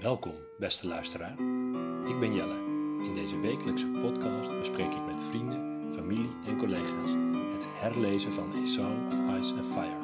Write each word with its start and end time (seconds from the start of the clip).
Welkom, 0.00 0.34
beste 0.58 0.86
luisteraar. 0.86 1.32
Ik 2.08 2.20
ben 2.20 2.34
Jelle. 2.34 2.54
In 3.04 3.14
deze 3.14 3.40
wekelijkse 3.40 3.86
podcast 3.86 4.58
bespreek 4.58 4.94
ik 4.94 5.04
met 5.06 5.22
vrienden, 5.22 5.92
familie 5.92 6.30
en 6.46 6.58
collega's 6.58 7.10
het 7.52 7.66
herlezen 7.68 8.32
van 8.32 8.52
A 8.52 8.64
Song 8.64 9.06
of 9.06 9.38
Ice 9.38 9.54
and 9.54 9.66
Fire. 9.66 10.02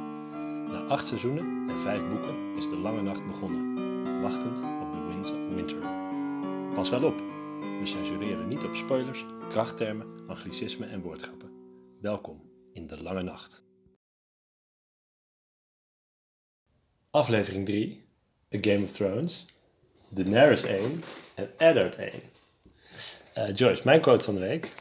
Na 0.69 0.85
acht 0.87 1.07
seizoenen 1.07 1.69
en 1.69 1.81
vijf 1.81 2.09
boeken 2.09 2.57
is 2.57 2.69
de 2.69 2.77
lange 2.77 3.03
nacht 3.03 3.27
begonnen, 3.27 4.21
wachtend 4.21 4.59
op 4.59 4.93
The 4.93 5.07
Winds 5.07 5.31
of 5.31 5.55
Winter. 5.55 5.79
Pas 6.75 6.91
wel 6.91 7.05
op, 7.05 7.19
we 7.81 7.87
censureren 7.87 8.49
niet 8.49 8.65
op 8.65 8.75
spoilers, 8.75 9.25
krachttermen, 9.51 10.29
anglicismen 10.29 10.89
en 10.89 11.03
woordgrappen. 11.03 11.51
Welkom 12.01 12.51
in 12.73 12.87
de 12.87 13.03
lange 13.03 13.23
nacht. 13.23 13.65
Aflevering 17.11 17.67
3, 17.67 18.05
A 18.55 18.59
Game 18.61 18.85
of 18.85 18.93
Thrones, 18.93 19.54
Daenerys 20.15 20.63
1 20.63 21.03
en 21.35 21.51
Eddard 21.57 21.97
1. 21.97 22.11
Eh, 23.33 23.55
Joyce, 23.55 23.83
mijn 23.85 24.01
quote 24.01 24.25
van 24.25 24.35
de 24.35 24.41
week. 24.41 24.73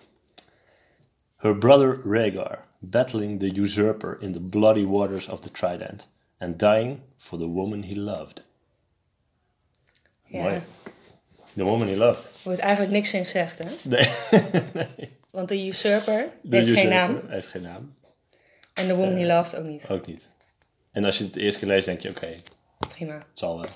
Her 1.36 1.58
brother 1.58 2.02
Rhaegar, 2.06 2.66
battling 2.80 3.40
the 3.40 3.60
usurper 3.62 4.18
in 4.22 4.32
the 4.32 4.40
bloody 4.42 4.86
waters 4.86 5.28
of 5.28 5.40
the 5.40 5.52
Trident, 5.52 6.10
and 6.38 6.60
dying 6.60 7.00
for 7.18 7.38
the 7.40 7.48
woman 7.48 7.84
he 7.84 7.96
loved. 7.96 8.44
Ja, 10.26 10.42
Mooi. 10.42 10.62
The 11.56 11.64
woman 11.64 11.88
he 11.88 11.96
loved. 11.96 12.24
er 12.26 12.40
wordt 12.44 12.60
eigenlijk 12.60 12.92
niks 12.92 13.14
in 13.14 13.24
gezegd, 13.24 13.60
hè? 13.60 13.66
Nee. 13.84 14.10
nee. 14.74 15.12
Want 15.32 15.50
de 15.50 15.68
usurper 15.68 16.30
De 16.42 16.56
heeft 16.56 16.72
geen 16.72 16.90
naam. 16.90 17.22
Heeft 17.28 17.48
geen 17.48 17.62
naam. 17.62 17.96
En 18.74 18.88
de 18.88 18.96
woman 18.96 19.16
he 19.16 19.26
loved 19.26 19.56
ook 19.56 19.66
niet. 19.66 19.90
Ook 19.90 20.06
niet. 20.06 20.30
En 20.92 21.04
als 21.06 21.18
je 21.18 21.24
het 21.24 21.36
eerst 21.36 21.58
keer 21.60 21.68
leest, 21.68 21.86
denk 21.86 22.00
je, 22.00 22.10
oké, 22.10 22.26
het 22.80 22.90
Prima. 22.90 23.26
zal 23.34 23.60
wel. 23.60 23.70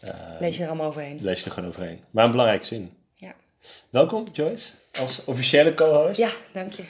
Eh, 0.00 0.36
Lees 0.40 0.56
je 0.56 0.62
er 0.62 0.68
allemaal 0.68 0.86
overheen. 0.86 1.18
lees 1.22 1.38
je 1.40 1.44
er 1.46 1.50
gewoon 1.52 1.68
overheen. 1.68 2.04
Maar 2.10 2.24
een 2.24 2.30
belangrijke 2.30 2.64
zin. 2.64 2.96
Ja. 3.14 3.34
Welkom, 3.90 4.26
Joyce, 4.32 4.72
als 4.98 5.24
officiële 5.24 5.74
co-host. 5.74 6.18
Ja, 6.18 6.30
dank 6.52 6.72
je. 6.72 6.84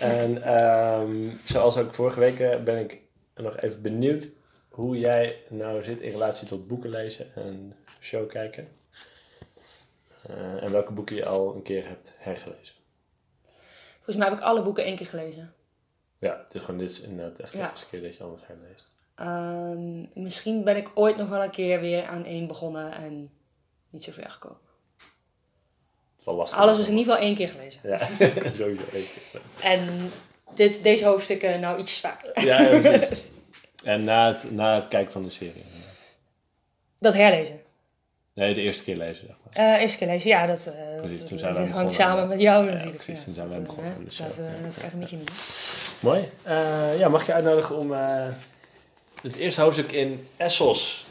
En 0.00 0.42
ehm, 0.42 1.30
zoals 1.44 1.76
ook 1.76 1.94
vorige 1.94 2.20
week 2.20 2.40
eh, 2.40 2.62
ben 2.62 2.78
ik 2.78 2.98
nog 3.34 3.56
even 3.60 3.82
benieuwd 3.82 4.28
hoe 4.68 4.98
jij 4.98 5.36
nou 5.48 5.82
zit 5.82 6.00
in 6.00 6.10
relatie 6.10 6.46
tot 6.48 6.66
boeken 6.68 6.90
lezen 6.90 7.34
en 7.34 7.76
show 8.00 8.28
kijken. 8.28 8.68
Eh, 10.28 10.62
en 10.62 10.70
welke 10.72 10.92
boeken 10.92 11.16
je 11.16 11.26
al 11.26 11.54
een 11.54 11.62
keer 11.62 11.88
hebt 11.88 12.14
hergelezen. 12.18 12.74
volgens 13.94 14.16
mij 14.16 14.28
heb 14.28 14.38
ik 14.38 14.44
alle 14.44 14.62
boeken 14.62 14.84
één 14.84 14.96
keer 14.96 15.06
gelezen. 15.06 15.54
Ja, 16.18 16.46
dus 16.48 16.60
gewoon 16.60 16.78
dit 16.80 16.90
is 16.90 17.00
inderdaad 17.00 17.38
echt 17.38 17.52
de 17.52 17.58
Ja. 17.58 17.70
eerste 17.70 17.86
keer 17.86 18.02
dat 18.02 18.16
je 18.16 18.22
anders 18.22 18.46
herleest. 18.46 18.90
Ehm, 19.14 20.22
misschien 20.22 20.64
ben 20.64 20.76
ik 20.76 20.90
ooit 20.94 21.16
nog 21.16 21.28
wel 21.28 21.42
een 21.42 21.50
keer 21.50 21.80
weer 21.80 22.06
aan 22.06 22.24
één 22.24 22.46
begonnen 22.46 22.92
en 22.92 23.30
niet 23.90 24.04
zo 24.04 24.12
ver 24.12 24.30
gekomen. 24.30 24.58
Is 26.18 26.24
wel 26.24 26.34
lastig. 26.34 26.58
Alles 26.58 26.78
is 26.78 26.88
in 26.88 26.96
ieder 26.96 27.12
geval 27.12 27.26
één 27.28 27.36
keer 27.36 27.48
gelezen. 27.48 27.80
Ja, 27.82 27.98
sowieso. 28.52 28.82
één 28.92 29.04
keer. 29.04 29.40
En 29.60 30.10
dit, 30.54 30.82
deze 30.82 31.04
hoofdstukken 31.06 31.60
nou 31.60 31.78
iets 31.80 32.00
vaker. 32.00 32.44
Ja, 32.44 32.60
ja, 32.60 32.68
precies. 32.80 33.24
En 33.84 34.04
na 34.04 34.26
het, 34.32 34.50
na 34.50 34.74
het 34.74 34.88
kijken 34.88 35.12
van 35.12 35.22
de 35.22 35.30
serie. 35.30 35.64
Dat 36.98 37.14
herlezen. 37.14 37.60
Nee, 38.34 38.54
de 38.54 38.60
eerste 38.60 38.84
keer 38.84 38.96
lezen, 38.96 39.26
zeg 39.26 39.36
maar. 39.44 39.74
Eh 39.74 39.80
eerste 39.82 39.98
keer 39.98 40.06
lezen, 40.06 40.30
ja, 40.30 40.46
dat, 40.46 40.66
eh, 40.66 40.96
dat, 41.02 41.26
toen 41.26 41.38
zijn 41.38 41.54
we 41.54 41.60
dat 41.60 41.68
hangt 41.68 41.92
samen 41.92 42.28
met 42.28 42.40
jou 42.40 42.64
Ja, 42.64 42.72
natuurlijk. 42.72 43.04
precies, 43.04 43.24
toen 43.24 43.34
zijn 43.34 43.48
wij 43.48 43.56
Dat, 43.58 43.66
begonnen 43.66 43.92
eh, 43.92 43.98
we 44.36 44.62
dat 44.62 44.74
graag 44.74 44.92
met 44.92 45.10
je 45.10 45.16
doen. 45.16 45.26
Mooi. 46.00 46.28
Ja, 46.98 47.08
mag 47.08 47.20
ik 47.20 47.26
je 47.26 47.32
uitnodigen 47.32 47.76
om 47.76 47.94
het 49.22 49.36
eerste 49.36 49.60
hoofdstuk 49.60 49.92
in 49.92 50.28
Essos 50.36 51.06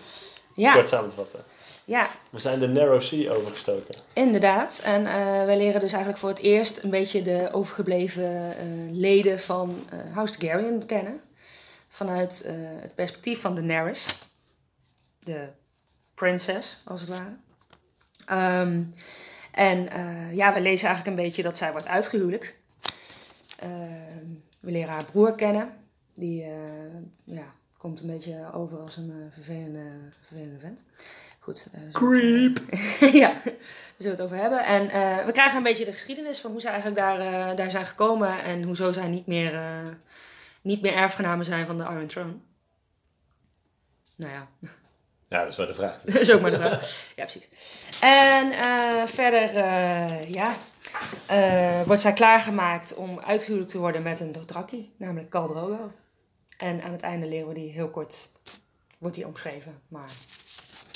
Ja, 0.55 0.73
kort 0.73 0.87
samen 0.87 1.09
te 1.09 1.15
vatten? 1.15 1.43
ja, 1.85 2.09
We 2.31 2.39
zijn 2.39 2.59
de 2.59 2.67
Narrow 2.67 3.01
Sea 3.01 3.31
overgestoken. 3.33 3.95
Inderdaad. 4.13 4.81
En 4.83 5.05
eh 5.05 5.45
wij 5.45 5.57
leren 5.57 5.79
dus 5.79 5.91
eigenlijk 5.91 6.17
voor 6.21 6.29
het 6.29 6.39
eerst 6.39 6.83
een 6.83 6.89
beetje 6.89 7.21
de 7.21 7.49
overgebleven 7.51 8.57
eh, 8.57 8.65
leden 8.91 9.39
van 9.39 9.85
eh 9.89 9.99
House 10.13 10.33
Targaryen 10.37 10.85
kennen. 10.85 11.21
Vanuit 11.87 12.43
het 12.81 12.95
perspectief 12.95 13.41
van 13.41 13.55
Daenerys. 13.55 14.05
De 15.19 15.47
prinses, 16.13 16.79
als 16.85 17.01
het 17.01 17.09
ware. 17.09 17.35
Ehm, 18.25 18.83
en 19.51 19.83
ja, 20.35 20.53
we 20.53 20.61
lezen 20.61 20.87
eigenlijk 20.87 21.07
een 21.17 21.23
beetje 21.23 21.43
dat 21.43 21.57
zij 21.57 21.71
wordt 21.71 21.87
uitgehuwelijkt. 21.87 22.53
Ehm, 23.59 24.25
we 24.59 24.71
leren 24.71 24.89
haar 24.93 25.05
broer 25.05 25.35
kennen. 25.35 25.69
Die 26.13 26.45
ja, 27.23 27.53
komt 27.81 28.01
een 28.01 28.07
beetje 28.07 28.53
over 28.53 28.79
als 28.79 28.97
een 28.97 29.09
eh, 29.09 29.33
vervelende, 29.33 29.83
vervelende 30.19 30.59
vent. 30.59 30.83
Goed. 31.39 31.67
eh, 31.71 31.81
we 31.81 32.51
het, 32.53 32.69
eh, 32.99 33.13
ja, 33.21 33.33
daar 33.43 33.53
zullen 33.97 34.17
we 34.17 34.21
het 34.21 34.21
over 34.21 34.37
hebben. 34.37 34.65
En 34.65 34.85
we 35.25 35.31
krijgen 35.31 35.57
een 35.57 35.63
beetje 35.63 35.85
de 35.85 35.91
geschiedenis 35.91 36.39
van 36.39 36.51
hoe 36.51 36.61
ze 36.61 36.67
eigenlijk 36.67 36.97
daar, 36.97 37.55
daar 37.55 37.71
zijn 37.71 37.85
gekomen 37.85 38.43
en 38.43 38.63
hoezo 38.63 38.91
zij 38.91 39.07
niet 39.07 39.27
meer, 39.27 39.61
niet 40.61 40.81
meer 40.81 40.93
erfgenamen 40.93 41.45
zijn 41.45 41.65
van 41.65 41.77
de 41.77 41.83
Iron 41.83 42.07
Throne. 42.07 42.33
Nou 44.15 44.33
ja, 44.33 44.47
Ja, 45.29 45.39
dat 45.39 45.47
is 45.47 45.57
wel 45.57 45.67
de 45.67 45.73
vraag. 45.73 46.01
dat 46.05 46.15
is 46.15 46.31
ook 46.31 46.41
maar 46.41 46.51
de 46.51 46.57
vraag. 46.57 47.11
Ja, 47.15 47.23
precies. 47.23 47.49
En 48.01 48.53
verder, 49.07 49.53
ja, 50.29 50.55
wordt 51.85 52.01
zij 52.01 52.13
klaargemaakt 52.13 52.93
om 52.93 53.19
uitgehuwelijkd 53.19 53.71
te 53.71 53.79
worden 53.79 54.01
met 54.01 54.19
een 54.19 54.31
Dothraki, 54.31 54.93
namelijk 54.97 55.29
Khal 55.29 55.47
Drogo. 55.47 55.91
En 56.61 56.81
aan 56.83 56.91
het 56.91 57.01
einde 57.01 57.27
leren 57.27 57.47
we 57.47 57.53
die 57.53 57.71
heel 57.71 57.89
kort, 57.89 58.27
wordt 58.97 59.15
die 59.15 59.27
omschreven, 59.27 59.81
maar 59.87 60.09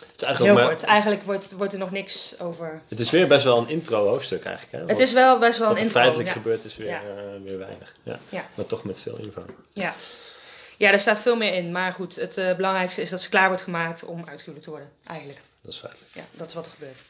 Het 0.06 0.16
is 0.16 0.22
eigenlijk, 0.22 0.58
heel 0.58 0.68
kort. 0.68 0.84
Eigenlijk 0.84 1.24
wordt, 1.24 1.52
wordt 1.52 1.74
er 1.74 1.80
nog 1.80 1.92
niks 1.92 2.40
over 2.40 2.82
het 2.88 3.00
is 3.00 3.10
weer 3.10 3.28
best 3.28 3.44
wel 3.44 3.58
een 3.58 3.70
intro 3.70 4.08
hoofdstuk 4.08 4.46
eigenlijk. 4.46 4.84
Hè? 4.84 4.90
Het 4.94 5.00
is 5.00 5.12
wel 5.14 5.40
best 5.40 5.58
wel 5.58 5.68
wat 5.68 5.78
een 5.78 5.82
er 5.82 5.88
intro. 5.88 6.00
feitelijk 6.00 6.30
ja. 6.30 6.36
gebeurd 6.36 6.64
is 6.66 6.78
weer, 6.78 6.88
Ja. 6.88 7.02
eh, 7.02 7.42
weer 7.44 7.58
weinig. 7.58 7.96
Ja. 8.04 8.20
Ja. 8.30 8.46
Maar 8.56 8.66
toch 8.66 8.84
met 8.84 9.00
veel 9.00 9.18
info. 9.18 9.46
Ja. 9.74 9.94
ja, 10.78 10.92
er 10.92 11.00
staat 11.00 11.20
veel 11.20 11.36
meer 11.36 11.54
in. 11.54 11.72
Maar 11.72 11.94
goed, 11.94 12.16
het 12.16 12.38
eh, 12.38 12.56
belangrijkste 12.56 13.02
is 13.02 13.10
dat 13.10 13.22
ze 13.22 13.30
klaar 13.30 13.48
wordt 13.48 13.64
gemaakt 13.64 14.04
om 14.04 14.18
uitgehuwelijkd 14.18 14.64
te 14.64 14.70
worden. 14.70 14.90
Eigenlijk. 15.08 15.42
Dat 15.62 15.74
is 15.74 15.80
feitelijk. 15.80 16.12
Ja, 16.14 16.24
dat 16.32 16.48
is 16.48 16.54
wat 16.54 16.66
er 16.66 16.72
gebeurt. 16.72 17.04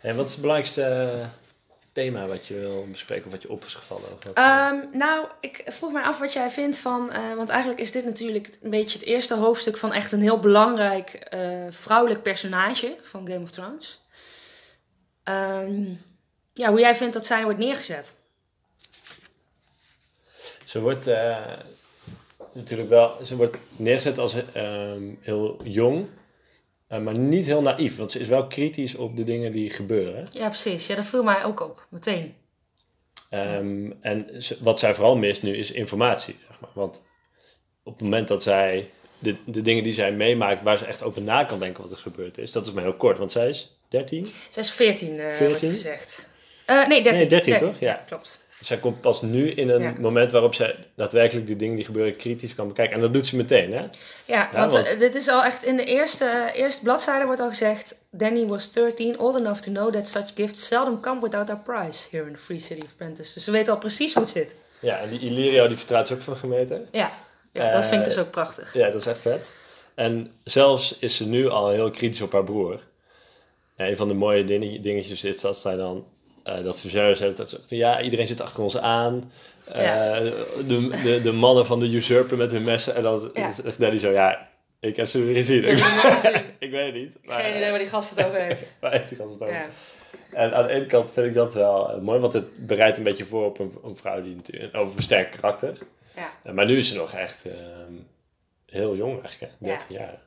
En 0.00 0.16
wat 0.16 0.24
is 0.26 0.32
het 0.32 0.40
belangrijkste 0.40 0.82
eh, 0.82 1.26
thema 1.92 2.26
wat 2.26 2.46
je 2.46 2.54
wil 2.54 2.86
bespreken 2.90 3.24
of 3.26 3.30
wat 3.32 3.42
je 3.42 3.50
op 3.50 3.64
is 3.64 3.74
gevallen? 3.74 4.08
Wat, 4.10 4.34
Ehm, 4.34 4.76
nou, 4.92 5.26
ik 5.40 5.62
vroeg 5.66 5.92
mij 5.92 6.02
af 6.02 6.18
wat 6.18 6.32
jij 6.32 6.50
vindt 6.50 6.78
van... 6.78 7.12
eh, 7.12 7.34
want 7.36 7.48
eigenlijk 7.48 7.80
is 7.80 7.92
dit 7.92 8.04
natuurlijk 8.04 8.58
een 8.62 8.70
beetje 8.70 8.98
het 8.98 9.06
eerste 9.08 9.34
hoofdstuk 9.34 9.76
van 9.76 9.92
echt 9.92 10.12
een 10.12 10.20
heel 10.22 10.40
belangrijk 10.40 11.10
eh, 11.10 11.66
vrouwelijk 11.70 12.22
personage 12.22 12.96
van 13.02 13.26
Game 13.28 13.42
of 13.42 13.50
Thrones. 13.50 14.00
Ehm, 15.22 15.84
ja, 16.52 16.68
hoe 16.70 16.80
jij 16.80 16.96
vindt 16.96 17.14
dat 17.14 17.26
zij 17.26 17.42
wordt 17.44 17.58
neergezet. 17.58 18.14
Ze 20.64 20.80
wordt 20.80 21.06
eh, 21.06 21.52
natuurlijk 22.52 22.88
wel, 22.88 23.16
ze 23.24 23.36
wordt 23.36 23.56
neergezet 23.76 24.18
als 24.18 24.34
ehm, 24.52 25.02
heel 25.20 25.60
jong, 25.64 26.06
maar 26.98 27.18
niet 27.18 27.46
heel 27.46 27.62
naïef, 27.62 27.96
want 27.96 28.12
ze 28.12 28.18
is 28.18 28.28
wel 28.28 28.46
kritisch 28.46 28.94
op 28.94 29.16
de 29.16 29.24
dingen 29.24 29.52
die 29.52 29.70
gebeuren. 29.70 30.28
Ja, 30.30 30.46
precies. 30.48 30.86
Ja, 30.86 30.94
dat 30.94 31.06
viel 31.06 31.22
mij 31.22 31.44
ook 31.44 31.60
op. 31.60 31.86
Meteen. 31.90 32.34
Ehm, 33.30 33.90
en 34.00 34.42
ze- 34.42 34.56
wat 34.60 34.78
zij 34.78 34.94
vooral 34.94 35.16
mist 35.16 35.42
nu 35.42 35.56
is 35.56 35.70
informatie, 35.70 36.36
zeg 36.48 36.60
maar. 36.60 36.70
Want 36.74 37.02
op 37.82 37.92
het 37.92 38.02
moment 38.02 38.28
dat 38.28 38.42
zij 38.42 38.90
de, 39.18 39.36
de 39.46 39.60
dingen 39.60 39.82
die 39.82 39.92
zij 39.92 40.12
meemaakt, 40.12 40.62
waar 40.62 40.78
ze 40.78 40.84
echt 40.84 41.02
over 41.02 41.22
na 41.22 41.44
kan 41.44 41.58
denken 41.58 41.82
wat 41.82 41.90
er 41.92 41.96
gebeurd 41.98 42.38
is, 42.38 42.52
dat 42.52 42.66
is 42.66 42.72
maar 42.72 42.82
heel 42.82 42.94
kort, 42.96 43.18
want 43.18 43.32
zij 43.32 43.48
is 43.48 43.76
13. 43.88 44.26
Zij 44.50 44.62
is 44.62 44.70
14, 44.70 45.08
eh 45.18 45.22
wordt 45.22 45.36
14? 45.36 45.70
gezegd. 45.70 46.28
Eh, 46.66 46.86
nee, 46.86 47.02
13. 47.02 47.12
Nee, 47.20 47.28
13 47.28 47.56
toch? 47.56 47.78
Ja. 47.78 47.94
klopt. 48.06 48.44
Dus 48.60 48.68
zij 48.68 48.78
komt 48.78 49.00
pas 49.00 49.22
nu 49.22 49.50
in 49.50 49.68
een 49.68 49.82
Ja. 49.82 49.94
moment 49.98 50.32
waarop 50.32 50.54
zij 50.54 50.76
daadwerkelijk 50.94 51.46
die 51.46 51.56
dingen 51.56 51.76
die 51.76 51.84
gebeuren 51.84 52.16
kritisch 52.16 52.54
kan 52.54 52.68
bekijken. 52.68 52.94
En 52.94 53.00
dat 53.00 53.12
doet 53.12 53.26
ze 53.26 53.36
meteen, 53.36 53.72
hè? 53.72 53.84
Ja, 54.24 54.50
want, 54.52 54.72
want- 54.72 54.86
eh, 54.86 54.98
dit 54.98 55.14
is 55.14 55.28
al 55.28 55.44
echt 55.44 55.64
in 55.64 55.76
de 55.76 55.84
eerste, 55.84 56.50
eerste 56.54 56.82
bladzijde 56.82 57.24
wordt 57.26 57.40
al 57.40 57.48
gezegd... 57.48 57.98
Danny 58.10 58.46
was 58.46 58.72
13, 58.72 59.18
old 59.18 59.38
enough 59.38 59.60
to 59.60 59.72
know 59.72 59.92
that 59.92 60.08
such 60.08 60.24
gifts 60.34 60.66
seldom 60.66 61.00
come 61.00 61.20
without 61.20 61.50
a 61.50 61.54
price 61.54 62.08
here 62.10 62.26
in 62.26 62.32
the 62.32 62.38
Free 62.38 62.58
City 62.58 62.80
of 62.84 62.96
Prentice. 62.96 63.34
Dus 63.34 63.44
ze 63.44 63.50
weten 63.50 63.72
al 63.72 63.78
precies 63.78 64.14
hoe 64.14 64.22
het 64.22 64.32
zit. 64.32 64.56
Ja, 64.80 64.98
en 64.98 65.10
die 65.10 65.20
Illyrio 65.20 65.66
die 65.68 65.76
vertrouwt 65.76 66.06
ze 66.06 66.14
ook 66.14 66.22
van 66.22 66.36
gemeten. 66.36 66.88
Ja, 66.92 67.10
ja 67.52 67.72
dat 67.72 67.82
Eh, 67.82 67.88
vind 67.88 68.00
ik 68.00 68.06
dus 68.06 68.18
ook 68.18 68.30
prachtig. 68.30 68.74
Ja, 68.74 68.86
dat 68.90 69.00
is 69.00 69.06
echt 69.06 69.20
vet. 69.20 69.50
En 69.94 70.32
zelfs 70.44 70.96
is 70.98 71.16
ze 71.16 71.26
nu 71.26 71.48
al 71.48 71.68
heel 71.70 71.90
kritisch 71.90 72.20
op 72.20 72.32
haar 72.32 72.44
broer. 72.44 72.80
Ja, 73.76 73.86
een 73.88 73.96
van 73.96 74.08
de 74.08 74.14
mooie 74.14 74.44
ding- 74.44 74.82
dingetjes 74.82 75.24
is 75.24 75.40
dat 75.40 75.58
zij 75.58 75.76
dan... 75.76 76.04
eh, 76.42 76.62
dat 76.62 76.78
heeft 76.82 77.36
dat 77.36 77.50
van 77.68 77.76
ja, 77.76 78.00
iedereen 78.02 78.26
zit 78.26 78.40
achter 78.40 78.62
ons 78.62 78.76
aan. 78.78 79.32
Eh, 79.72 79.82
Ja. 79.84 80.20
de, 80.20 80.88
de, 81.02 81.20
de 81.22 81.32
mannen 81.32 81.66
van 81.66 81.78
de 81.78 81.86
usurper 81.94 82.36
met 82.36 82.50
hun 82.50 82.62
messen. 82.62 82.94
En 82.94 83.02
dan 83.02 83.30
Ja. 83.34 83.52
zegt 83.52 84.00
zo, 84.00 84.10
ja, 84.10 84.48
ik 84.80 84.96
heb 84.96 85.06
ze 85.06 85.18
weer 85.18 85.34
gezien. 85.34 85.64
Ik 86.58 86.70
weet 86.70 86.86
het 86.86 86.94
niet. 86.94 87.16
Maar, 87.24 87.40
Geen 87.40 87.56
idee 87.56 87.70
waar 87.70 87.78
die 87.78 87.88
gast 87.88 88.10
het 88.16 88.26
over 88.26 88.40
heeft. 88.48 88.76
waar 88.80 88.92
heeft 88.92 89.08
die 89.08 89.18
gast 89.18 89.32
het 89.32 89.42
over? 89.42 89.54
Ja. 89.54 89.66
En 90.32 90.54
aan 90.54 90.66
de 90.66 90.72
ene 90.72 90.86
kant 90.86 91.12
vind 91.12 91.26
ik 91.26 91.34
dat 91.34 91.54
wel 91.54 91.90
eh, 91.90 91.98
mooi, 92.00 92.20
want 92.20 92.32
het 92.32 92.66
bereidt 92.66 92.98
een 92.98 93.02
beetje 93.04 93.24
voor 93.24 93.44
op 93.44 93.58
een, 93.58 93.74
een 93.84 93.96
vrouw 93.96 94.22
die 94.22 94.34
natuurlijk 94.34 94.76
over 94.76 94.96
een 94.96 95.02
sterk 95.02 95.30
karakter. 95.30 95.78
Ja. 96.16 96.30
Eh, 96.42 96.52
maar 96.52 96.66
nu 96.66 96.78
is 96.78 96.88
ze 96.88 96.94
nog 96.96 97.12
echt 97.14 97.44
ehm, 97.44 97.92
heel 98.66 98.96
jong 98.96 99.22
eigenlijk, 99.22 99.52
hè? 99.60 99.66
Ja. 99.68 99.76
13 99.76 99.96
jaar. 99.96 100.18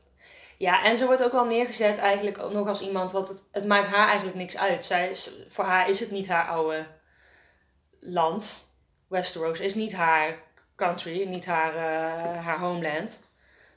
Ja, 0.63 0.83
en 0.83 0.98
ze 0.98 1.06
wordt 1.06 1.24
ook 1.24 1.31
wel 1.31 1.45
neergezet 1.45 1.98
eigenlijk 1.98 2.51
nog 2.51 2.68
als 2.68 2.81
iemand, 2.81 3.12
want 3.12 3.27
het, 3.27 3.44
het 3.51 3.65
maakt 3.65 3.89
haar 3.89 4.07
eigenlijk 4.07 4.38
niks 4.38 4.57
uit. 4.57 4.86
Zij 4.86 5.10
is, 5.10 5.31
voor 5.50 5.63
haar 5.63 5.89
is 5.89 6.00
het 6.00 6.12
niet 6.12 6.27
haar 6.27 6.48
oude 6.48 6.86
land. 8.00 8.71
Westeros 9.07 9.60
is 9.60 9.75
niet 9.75 9.94
haar 9.95 10.39
country, 10.75 11.27
niet 11.27 11.45
haar, 11.45 11.75
eh, 11.75 12.45
haar 12.45 12.60
homeland. 12.60 13.21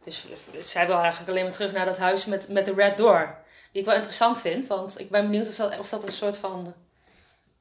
Dus 0.04 0.26
zij 0.62 0.86
wil 0.86 0.96
eigenlijk 0.98 1.30
alleen 1.30 1.44
maar 1.44 1.52
terug 1.52 1.72
naar 1.72 1.86
dat 1.86 1.98
huis 1.98 2.24
met, 2.26 2.48
met 2.48 2.64
de 2.64 2.74
Red 2.74 2.96
Door. 2.96 3.38
Die 3.72 3.80
ik 3.80 3.86
wel 3.86 3.96
interessant 3.96 4.40
vind, 4.40 4.66
want 4.66 5.00
ik 5.00 5.10
ben 5.10 5.22
benieuwd 5.22 5.48
of 5.48 5.56
dat, 5.56 5.78
of 5.78 5.88
dat 5.88 6.04
een 6.04 6.12
soort 6.12 6.36
van 6.36 6.74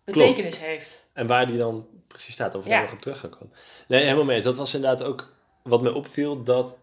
betekenis 0.03 0.59
heeft. 0.59 1.07
En 1.13 1.27
waar 1.27 1.47
die 1.47 1.57
dan 1.57 1.87
precies 2.07 2.33
staat, 2.33 2.55
of 2.55 2.63
we 2.63 2.69
Ja. 2.69 2.81
nog 2.81 2.91
op 2.91 3.01
terug 3.01 3.19
gaan 3.19 3.29
komen. 3.29 3.53
Nee, 3.87 4.03
helemaal 4.03 4.23
mee. 4.23 4.35
eens. 4.35 4.45
Dat 4.45 4.55
was 4.57 4.73
inderdaad 4.73 5.03
ook 5.03 5.33
wat 5.63 5.81
mij 5.81 5.91
opviel, 5.91 6.43
dat 6.43 6.75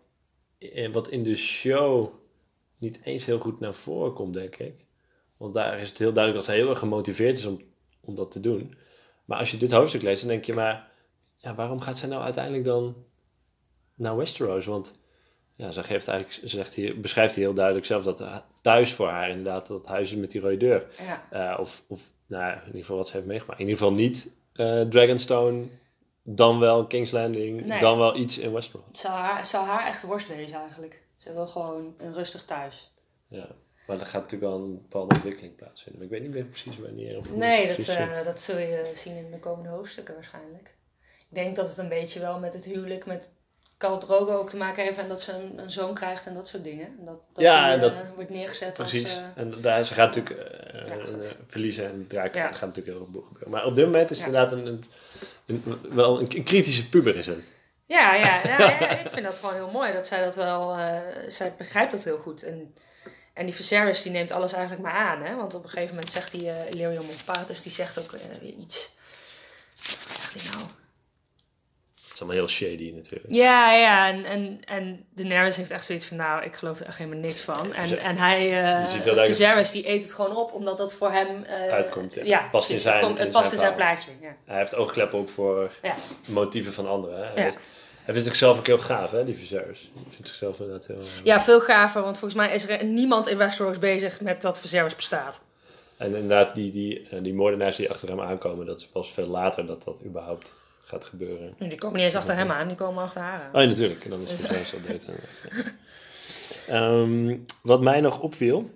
eh, 0.58 0.92
wat 0.92 1.08
in 1.08 1.22
de 1.22 1.36
show 1.36 2.20
niet 2.82 3.00
eens 3.02 3.24
heel 3.24 3.38
goed 3.38 3.60
naar 3.60 3.74
voren 3.74 4.12
komt, 4.12 4.34
denk 4.34 4.56
ik. 4.56 4.86
Want 5.36 5.54
daar 5.54 5.78
is 5.78 5.88
het 5.88 5.98
heel 5.98 6.12
duidelijk 6.12 6.44
dat 6.44 6.54
zij 6.54 6.62
heel 6.62 6.70
erg 6.70 6.78
gemotiveerd 6.78 7.38
is 7.38 7.46
om, 7.46 7.60
om 8.00 8.14
dat 8.14 8.30
te 8.30 8.40
doen. 8.40 8.74
Maar 9.24 9.38
als 9.38 9.50
je 9.50 9.56
dit 9.56 9.70
hoofdstuk 9.72 10.02
leest, 10.02 10.20
dan 10.20 10.30
denk 10.30 10.44
je 10.44 10.54
maar, 10.54 10.88
ja, 11.36 11.54
waarom 11.54 11.80
gaat 11.80 11.98
zij 11.98 12.08
nou 12.08 12.22
uiteindelijk 12.22 12.64
dan 12.64 12.94
naar 13.94 14.16
Westeros? 14.16 14.66
Want 14.66 14.92
ja, 15.52 15.70
ze, 15.70 15.82
geeft 15.82 16.08
eigenlijk, 16.08 16.38
ze 16.40 16.48
zegt 16.48 16.74
hier, 16.74 17.00
beschrijft 17.00 17.34
hier 17.34 17.44
heel 17.44 17.54
duidelijk 17.54 17.86
zelf 17.86 18.04
dat 18.04 18.20
eh, 18.20 18.36
thuis 18.60 18.92
voor 18.92 19.08
haar 19.08 19.28
inderdaad 19.28 19.66
dat 19.66 19.86
huis 19.86 20.10
is 20.10 20.16
met 20.16 20.30
die 20.30 20.40
rode 20.40 20.56
deur. 20.56 20.86
Ja. 20.98 21.26
Eh, 21.30 21.60
of, 21.60 21.82
of 21.86 22.10
nou, 22.26 22.52
in 22.52 22.66
ieder 22.66 22.80
geval 22.80 22.96
wat 22.96 23.06
ze 23.06 23.12
heeft 23.12 23.26
meegemaakt. 23.26 23.60
In 23.60 23.66
ieder 23.68 23.80
geval 23.82 23.96
niet 23.96 24.28
eh, 24.52 24.80
Dragonstone, 24.80 25.64
dan 26.22 26.58
wel 26.58 26.86
King's 26.86 27.10
Landing, 27.10 27.64
Nee. 27.66 27.80
dan 27.80 27.98
wel 27.98 28.16
iets 28.16 28.38
in 28.38 28.52
Westeros. 28.52 28.84
Het 28.88 28.98
zou 28.98 29.14
haar, 29.14 29.36
het 29.36 29.46
zou 29.46 29.66
haar 29.66 29.86
echt 29.86 30.02
worst 30.02 30.28
wezen 30.28 30.58
eigenlijk. 30.58 31.01
Ze 31.22 31.32
wil 31.32 31.46
gewoon 31.46 31.94
een 31.98 32.12
rustig 32.14 32.44
thuis. 32.44 32.92
Ja. 33.28 33.46
Maar 33.86 34.00
er 34.00 34.06
gaat 34.06 34.22
natuurlijk 34.22 34.52
wel 34.52 34.60
een 34.62 34.74
bepaalde 34.74 35.14
ontwikkeling 35.14 35.56
plaatsvinden. 35.56 36.02
Maar 36.02 36.10
ik 36.12 36.20
weet 36.20 36.28
niet 36.28 36.36
meer 36.42 36.50
precies 36.50 36.78
wanneer. 36.78 37.18
Of 37.18 37.30
Nee, 37.34 37.66
dat, 37.76 37.84
zit. 37.84 38.24
dat 38.24 38.40
zul 38.40 38.58
je 38.58 38.90
zien 38.94 39.16
in 39.16 39.30
de 39.30 39.38
komende 39.38 39.68
hoofdstukken 39.68 40.14
waarschijnlijk. 40.14 40.74
Ik 41.02 41.26
denk 41.38 41.56
dat 41.56 41.68
het 41.68 41.78
een 41.78 41.88
beetje 41.88 42.20
wel 42.20 42.38
met 42.38 42.52
het 42.52 42.64
huwelijk 42.64 43.06
met 43.06 43.30
Khal 43.76 43.98
Drogo 43.98 44.32
ook 44.36 44.48
te 44.50 44.56
maken 44.56 44.84
heeft. 44.84 44.98
En 44.98 45.08
dat 45.08 45.20
ze 45.20 45.32
een, 45.32 45.58
een 45.58 45.70
zoon 45.70 45.94
krijgt 45.94 46.26
en 46.26 46.34
dat 46.34 46.48
soort 46.48 46.64
dingen. 46.64 46.86
En 46.98 47.04
dat, 47.04 47.20
dat 47.32 47.44
Ja, 47.44 47.64
die, 47.64 47.74
en 47.74 47.80
dat- 47.80 47.96
eh, 47.96 48.10
wordt 48.14 48.30
neergezet 48.30 48.74
Precies. 48.74 49.02
als... 49.02 49.12
eh, 49.16 49.24
En 49.34 49.60
daar, 49.60 49.84
ze 49.84 49.94
gaat 49.94 50.14
natuurlijk 50.14 50.50
Ja, 50.72 51.34
verliezen 51.46 51.84
en 51.86 52.06
draak 52.08 52.34
Ja. 52.34 52.52
gaat 52.52 52.68
natuurlijk 52.74 52.96
heel 52.96 53.08
veel 53.12 53.22
gebeuren. 53.22 53.50
Maar 53.50 53.66
op 53.66 53.74
dit 53.74 53.84
moment 53.84 54.10
is 54.10 54.22
het 54.24 54.32
Ja. 54.32 54.40
inderdaad 54.40 54.58
een, 54.58 54.84
een, 55.46 55.62
een- 55.66 55.94
wel 55.94 56.20
een, 56.20 56.36
een 56.36 56.42
kritische 56.44 56.88
puber 56.88 57.16
is 57.16 57.26
het. 57.26 57.60
Ja, 57.92 58.14
ja, 58.14 58.40
ja, 58.44 58.58
ja, 58.80 58.88
ik 58.98 59.10
vind 59.10 59.24
dat 59.26 59.34
gewoon 59.38 59.54
heel 59.54 59.70
mooi. 59.70 59.92
Dat 59.92 60.06
zij 60.06 60.24
dat 60.24 60.34
wel... 60.36 60.76
eh, 60.76 60.96
zij 61.28 61.54
begrijpt 61.58 61.92
dat 61.92 62.04
heel 62.04 62.18
goed. 62.18 62.42
En, 62.42 62.74
en 63.34 63.46
die 63.46 63.54
Viserys 63.54 64.02
die 64.02 64.12
neemt 64.12 64.30
alles 64.32 64.52
eigenlijk 64.52 64.82
maar 64.82 64.92
aan. 64.94 65.22
Hè? 65.22 65.34
Want 65.36 65.54
op 65.54 65.62
een 65.62 65.68
gegeven 65.70 65.94
moment 65.94 66.12
zegt 66.12 66.30
die 66.30 66.44
uh, 66.44 66.66
Illyrium 66.70 67.04
Montpatus... 67.04 67.62
Die 67.62 67.72
zegt 67.72 67.98
ook 67.98 68.12
eh, 68.12 68.20
weer 68.40 68.52
iets... 68.52 68.90
Wat 69.76 70.16
zegt 70.16 70.34
hij 70.34 70.42
nou? 70.52 70.64
Het 72.04 72.14
is 72.14 72.20
allemaal 72.20 72.36
heel 72.46 72.48
shady 72.48 72.92
natuurlijk. 72.94 73.32
Ja, 73.34 73.72
ja, 73.72 74.08
en, 74.08 74.24
en, 74.24 74.60
en 74.64 75.06
Daenerys 75.14 75.56
heeft 75.56 75.70
echt 75.70 75.84
zoiets 75.84 76.06
van, 76.06 76.16
nou, 76.16 76.44
ik 76.44 76.56
geloof 76.56 76.80
er 76.80 76.86
echt 76.86 76.98
helemaal 76.98 77.18
niks 77.20 77.40
van. 77.40 77.74
En, 77.74 77.98
en 77.98 78.16
hij, 78.16 78.38
Viserys, 79.26 79.70
die 79.70 79.88
eet 79.88 80.02
het 80.02 80.14
gewoon 80.14 80.36
op, 80.36 80.52
omdat 80.52 80.76
dat 80.78 80.94
voor 80.94 81.10
hem... 81.12 81.44
Uitkomt, 81.44 82.14
ja. 82.14 82.22
ja. 82.24 82.48
Past 82.50 82.70
in 82.70 82.80
zijn- 82.80 82.94
het, 82.94 83.04
komt- 83.04 83.18
het 83.18 83.26
in 83.26 83.32
past 83.32 83.44
zijn 83.50 83.60
in 83.60 83.66
zijn 83.66 83.74
plaatje, 83.74 84.10
ja. 84.20 84.36
Hij 84.44 84.58
heeft 84.58 84.74
oogkleppen 84.74 85.18
op 85.18 85.30
voor 85.30 85.70
motieven 86.28 86.72
van 86.72 86.88
anderen. 86.88 87.26
Hè? 87.34 87.50
Hij, 88.04 88.14
vindt, 88.14 88.28
zichzelf 88.28 88.58
ook 88.58 88.66
heel 88.66 88.78
gaaf, 88.78 89.10
hè, 89.10 89.24
die 89.24 89.36
Viserys. 89.36 89.90
Hij 89.94 90.02
vindt 90.10 90.28
zichzelf 90.28 90.60
inderdaad 90.60 90.86
heel... 90.86 90.96
eh, 90.96 91.24
ja, 91.24 91.40
veel 91.40 91.60
gaver, 91.60 92.02
want 92.02 92.18
volgens 92.18 92.40
mij 92.40 92.54
is 92.54 92.68
er 92.68 92.84
niemand 92.84 93.28
in 93.28 93.36
Westeros 93.36 93.78
bezig 93.78 94.20
met 94.20 94.42
dat 94.42 94.60
Viserys 94.60 94.96
bestaat. 94.96 95.42
En 95.96 96.06
inderdaad, 96.06 96.54
die, 96.54 96.70
die, 96.70 97.08
eh, 97.08 97.22
die 97.22 97.34
moordenaars 97.34 97.76
die 97.76 97.90
achter 97.90 98.08
hem 98.08 98.20
aankomen, 98.20 98.66
dat 98.66 98.80
is 98.80 98.86
pas 98.86 99.10
veel 99.12 99.26
later 99.26 99.66
dat 99.66 99.84
dat 99.84 100.02
überhaupt 100.04 100.52
gaat 100.84 101.04
gebeuren. 101.04 101.54
Die 101.58 101.74
komen 101.78 101.96
niet 101.96 102.04
eens 102.04 102.14
achter 102.14 102.34
hem 102.34 102.50
aan, 102.50 102.68
die 102.68 102.76
komen 102.76 103.02
achter 103.02 103.20
haar 103.20 103.40
aan. 103.40 103.54
Oh 103.54 103.60
ja, 103.60 103.66
natuurlijk. 103.66 104.04
En 104.04 104.10
dan 104.10 104.20
is 104.22 104.30
het 104.30 104.40
Viserys 104.40 104.74
al 104.74 104.80
beter. 104.86 105.14
Ehm, 106.66 107.36
wat 107.62 107.80
mij 107.80 108.00
nog 108.00 108.20
opviel, 108.20 108.70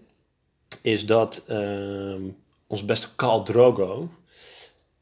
is 0.82 1.06
dat 1.06 1.44
ehm, 1.46 2.22
ons 2.66 2.84
beste 2.84 3.08
Khal 3.16 3.42
Drogo, 3.42 4.10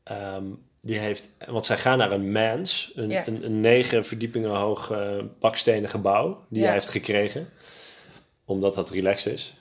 ehm, 0.02 0.44
die 0.84 0.98
heeft, 0.98 1.28
want 1.46 1.66
zij 1.66 1.78
gaan 1.78 1.98
naar 1.98 2.12
een 2.12 2.32
mans, 2.32 2.92
een, 2.94 3.10
Ja. 3.10 3.26
een, 3.26 3.44
een 3.44 3.60
negen 3.60 4.04
verdiepingen 4.04 4.50
hoog 4.50 4.90
eh, 4.90 5.16
bakstenen 5.40 5.88
gebouw, 5.90 6.44
die 6.48 6.58
Ja. 6.60 6.64
hij 6.64 6.74
heeft 6.74 6.88
gekregen, 6.88 7.48
omdat 8.44 8.74
dat 8.74 8.90
relaxed 8.90 9.32
is. 9.32 9.54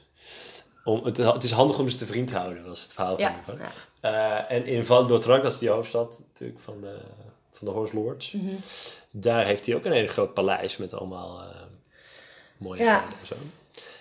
Om, 0.84 1.04
het, 1.04 1.18
het 1.18 1.44
is 1.44 1.52
handig 1.52 1.80
om 1.80 1.90
ze 1.90 1.98
te 1.98 2.06
vriend 2.06 2.28
te 2.28 2.38
houden, 2.38 2.66
was 2.66 2.81
het 2.81 2.94
verhaal 2.94 3.20
Ja, 3.20 3.40
van. 3.44 3.58
Eh, 4.02 4.52
en 4.52 4.66
in 4.66 4.86
Val 4.86 5.08
d'Otrak, 5.08 5.44
dat 5.44 5.52
is 5.52 5.58
die 5.58 5.70
hoofdstad 5.70 6.22
natuurlijk 6.28 6.60
van 6.60 6.81
de, 6.81 6.98
van 7.52 7.68
de 7.68 7.74
Horse 7.74 7.96
Lords. 7.96 8.31
Mhm. 8.31 8.56
Daar 9.12 9.46
heeft 9.46 9.66
hij 9.66 9.75
ook 9.75 9.86
een 9.86 9.92
hele 9.92 10.08
groot 10.08 10.34
paleis 10.34 10.78
met 10.78 10.94
allemaal 10.94 11.42
eh, 11.42 11.48
mooie 12.58 12.84
Ja. 12.84 13.04
en 13.04 13.28
zo. 13.28 13.36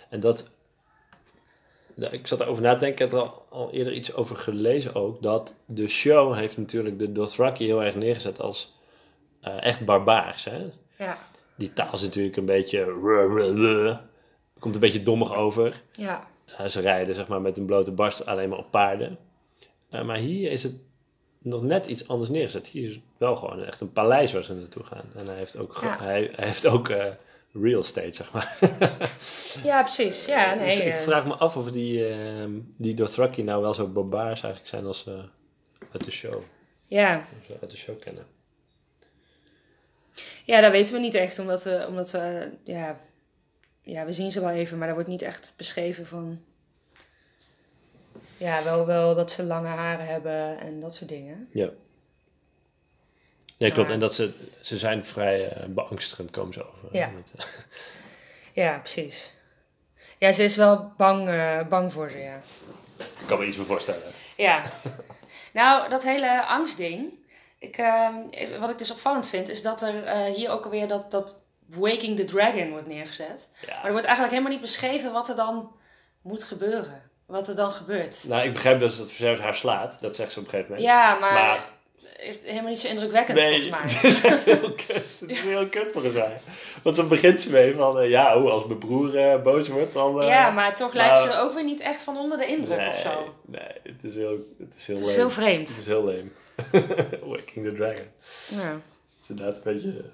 En 0.09 0.21
dat, 0.21 0.39
da- 0.39 0.45
ik 1.97 2.27
zat 2.27 2.41
erover 2.41 2.63
na 2.63 2.75
te 2.75 2.85
denken, 2.85 3.05
ik 3.05 3.11
heb 3.11 3.21
er 3.21 3.27
al, 3.27 3.47
al 3.51 3.71
eerder 3.73 3.93
iets 3.93 4.15
over 4.15 4.37
gelezen 4.37 4.95
ook, 4.95 5.23
dat 5.23 5.55
de 5.67 5.89
show 5.89 6.35
heeft 6.35 6.57
natuurlijk 6.57 6.99
de 6.99 7.13
Dothraki 7.13 7.65
heel 7.65 7.83
erg 7.83 7.95
neergezet 7.95 8.41
als 8.41 8.75
eh, 9.41 9.63
echt 9.65 9.85
barbaars. 9.85 10.45
Hè? 10.45 10.59
ja, 10.99 11.19
Die 11.55 11.73
taal 11.73 11.93
is 11.93 12.03
natuurlijk 12.03 12.37
een 12.37 12.45
beetje, 12.45 12.85
komt 14.59 14.75
een 14.75 14.81
beetje 14.81 15.03
dommig 15.03 15.35
over. 15.35 15.83
ja. 15.93 16.31
Eh, 16.59 16.67
ze 16.67 16.81
rijden 16.81 17.15
zeg 17.15 17.29
maar 17.29 17.41
met 17.41 17.57
een 17.57 17.67
blote 17.67 17.93
barst 17.93 18.27
alleen 18.27 18.49
maar 18.49 18.59
op 18.59 18.71
paarden. 18.71 19.19
Eh, 19.91 20.05
maar 20.05 20.17
hier 20.17 20.51
is 20.51 20.63
het 20.63 20.75
nog 21.39 21.63
net 21.63 21.87
iets 21.87 22.09
anders 22.09 22.31
neergezet. 22.31 22.67
Hier 22.67 22.89
is 22.89 22.95
het 22.95 23.03
wel 23.19 23.37
gewoon 23.37 23.65
echt 23.65 23.81
een 23.81 23.93
paleis 23.93 24.33
waar 24.33 24.43
ze 24.45 24.55
naartoe 24.55 24.85
gaan. 24.85 25.05
En 25.17 25.27
hij 25.27 25.37
heeft 25.37 25.57
ook, 25.59 25.79
Ja. 25.83 25.97
hij, 25.99 26.31
hij 26.35 26.47
heeft 26.47 26.67
ook 26.67 26.93
real 27.53 27.81
estate, 27.81 28.13
zeg 28.13 28.33
maar. 28.33 28.59
ja, 29.71 29.83
precies. 29.83 30.25
Ja, 30.25 30.55
nee. 30.55 30.65
dus 30.65 30.79
ik 30.79 30.93
eh, 30.93 30.97
vraag 30.97 31.27
me 31.27 31.35
af 31.35 31.57
of 31.57 31.71
die, 31.71 32.09
ehm 32.09 32.51
die 32.77 32.95
Dothraki 32.95 33.43
nou 33.43 33.63
wel 33.63 33.75
zo 33.75 33.87
barbaars 33.87 34.43
eigenlijk 34.43 34.69
zijn 34.69 34.87
als 34.87 34.99
ze 34.99 35.25
uit 35.93 36.05
de 36.05 36.11
show, 36.11 36.43
ja. 36.85 37.15
als 37.17 37.49
we 37.49 37.57
uit 37.61 37.71
de 37.71 37.77
show 37.77 38.01
kennen. 38.01 38.27
Ja, 40.45 40.61
dat 40.61 40.71
weten 40.71 40.95
we 40.95 41.01
niet 41.01 41.15
echt, 41.15 41.39
omdat 41.39 41.65
we, 41.65 41.85
omdat 41.89 42.11
we, 42.11 42.51
ja, 42.65 43.01
ja, 43.83 44.05
we 44.05 44.13
zien 44.13 44.31
ze 44.31 44.41
wel 44.41 44.51
even, 44.51 44.79
maar 44.79 44.89
er 44.89 44.95
wordt 44.95 45.09
niet 45.09 45.23
echt 45.23 45.55
beschreven 45.57 46.07
van, 46.07 46.41
ja, 48.37 48.65
wel, 48.65 48.87
wel 48.87 49.15
dat 49.15 49.31
ze 49.31 49.43
lange 49.43 49.69
haren 49.69 50.07
hebben 50.07 50.61
en 50.61 50.81
dat 50.81 50.95
soort 50.95 51.09
dingen. 51.09 51.49
Ja. 51.53 51.71
Nee, 53.63 53.71
klopt. 53.71 53.87
Maar- 53.87 53.95
En 53.97 54.01
dat 54.01 54.15
ze, 54.15 54.33
ze 54.61 54.77
zijn 54.77 55.05
vrij 55.05 55.49
eh, 55.49 55.67
beangstigend, 55.69 56.31
komen 56.31 56.53
ze 56.55 56.67
over. 56.67 56.89
Ja. 56.91 57.09
Met, 57.11 57.33
eh, 57.37 57.45
Ja, 58.65 58.79
precies. 58.79 59.33
Ja, 60.19 60.33
ze 60.33 60.43
is 60.43 60.57
wel 60.57 60.93
bang, 60.97 61.29
eh, 61.29 61.67
bang 61.69 61.93
voor 61.93 62.11
ze, 62.11 62.19
ja. 62.19 62.41
ik 62.99 63.27
kan 63.27 63.39
me 63.39 63.47
iets 63.47 63.57
meer 63.57 63.67
voorstellen. 63.67 64.03
Ja. 64.37 64.63
nou, 65.53 65.89
dat 65.89 66.03
hele 66.03 66.45
angstding. 66.47 67.13
Ik, 67.59 67.77
ehm, 67.77 68.15
wat 68.61 68.71
ik 68.71 68.79
dus 68.79 68.91
opvallend 68.91 69.29
vind, 69.29 69.49
is 69.49 69.63
dat 69.63 69.83
er 69.83 70.05
eh, 70.05 70.21
hier 70.35 70.51
ook 70.51 70.65
alweer 70.65 70.89
dat, 70.89 71.11
dat 71.11 71.41
Waking 71.67 72.17
the 72.17 72.25
Dragon 72.25 72.71
wordt 72.71 72.87
neergezet. 72.87 73.49
Maar 73.61 73.69
er 73.71 73.85
Ja. 73.85 73.91
wordt 73.91 74.05
eigenlijk 74.07 74.31
helemaal 74.31 74.53
niet 74.53 74.61
beschreven 74.61 75.13
wat 75.13 75.29
er 75.29 75.37
dan 75.37 75.73
moet 76.23 76.43
gebeuren. 76.45 77.11
Wat 77.27 77.49
er 77.49 77.55
dan 77.57 77.71
gebeurt. 77.71 78.25
Nou, 78.27 78.45
ik 78.45 78.53
begrijp 78.53 78.79
dus 78.79 78.97
dat 78.97 79.11
Viserys 79.11 79.41
haar 79.41 79.55
slaat. 79.55 80.01
Dat 80.01 80.17
zegt 80.17 80.33
ze 80.33 80.39
op 80.39 80.45
een 80.45 80.51
gegeven 80.51 80.71
moment. 80.73 80.91
Ja, 80.91 81.15
maar, 81.15 81.65
helemaal 82.45 82.71
niet 82.71 82.79
zo 82.79 82.87
indrukwekkend 82.87 83.39
Nee, 83.39 83.63
volgens 83.63 83.93
het 83.93 84.03
mij. 84.03 84.11
is 84.11 84.25
echt 84.25 84.45
heel 84.45 84.73
kut. 84.73 85.05
Het 85.21 85.31
is 85.31 85.41
heel 85.41 85.67
kut 85.67 85.93
volgens 85.93 86.15
mij. 86.15 86.37
Want 86.83 86.97
zo 86.97 87.07
begint 87.07 87.41
ze 87.43 87.51
mee 87.51 87.75
van, 87.75 87.99
eh, 88.01 88.09
ja, 88.11 88.39
hoe, 88.41 88.51
als 88.51 88.67
mijn 88.67 88.79
broer 88.79 89.17
eh, 89.17 89.43
boos 89.43 89.69
wordt, 89.69 89.93
dan... 89.93 90.21
eh, 90.21 90.29
Ja, 90.29 90.51
maar 90.51 90.77
toch 90.77 90.93
lijkt 90.95 91.15
nou, 91.15 91.31
ze 91.31 91.37
ook 91.39 91.53
weer 91.55 91.65
niet 91.65 91.81
echt 91.81 92.03
van 92.03 92.17
onder 92.17 92.39
de 92.39 92.47
indruk 92.47 92.79
nee, 92.79 92.89
of 92.89 92.99
zo. 92.99 93.35
Nee, 93.47 93.63
het 93.83 94.05
is 94.05 94.15
heel, 94.15 94.39
het 94.59 94.75
is 94.77 94.87
heel 94.87 94.97
Het 94.97 95.07
is 95.07 95.17
heel 95.17 95.31
vreemd. 95.31 95.69
Het 95.69 95.79
is 95.79 95.87
heel 95.87 96.05
leem. 96.05 96.33
Waking 97.31 97.67
the 97.67 97.73
Dragon. 97.77 98.07
Ja. 98.49 98.71
Het 98.73 99.23
is 99.23 99.29
inderdaad 99.29 99.57
een 99.65 99.73
beetje... 99.75 100.05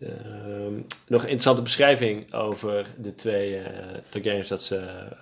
ehm, 0.00 0.74
nog 1.06 1.22
een 1.22 1.28
interessante 1.28 1.62
beschrijving 1.62 2.34
over 2.34 2.86
de 2.98 3.14
twee 3.14 3.58
eh 3.58 3.74
Targaryens 4.08 4.48
dat 4.48 4.62
ze 4.62 4.76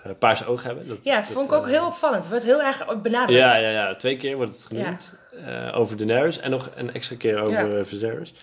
eh, 0.04 0.12
paarse 0.18 0.46
ogen 0.46 0.66
hebben. 0.66 0.88
Dat, 0.88 0.98
Ja, 1.02 1.16
dat 1.16 1.26
vond 1.26 1.46
ik 1.46 1.52
ook 1.52 1.64
eh, 1.64 1.70
heel 1.70 1.86
opvallend. 1.86 2.20
Het 2.22 2.28
wordt 2.28 2.44
heel 2.44 2.62
erg 2.62 3.00
benadrukt. 3.02 3.40
Ja, 3.40 3.56
ja, 3.56 3.70
ja, 3.70 3.94
twee 3.94 4.16
keer 4.16 4.36
wordt 4.36 4.52
het 4.52 4.64
genoemd. 4.64 5.18
over 5.74 5.96
Daenerys 5.96 6.38
en 6.38 6.50
nog 6.50 6.70
een 6.76 6.92
extra 6.92 7.16
keer 7.16 7.38
over 7.40 7.76
ja. 7.76 7.84
Viserys. 7.84 8.34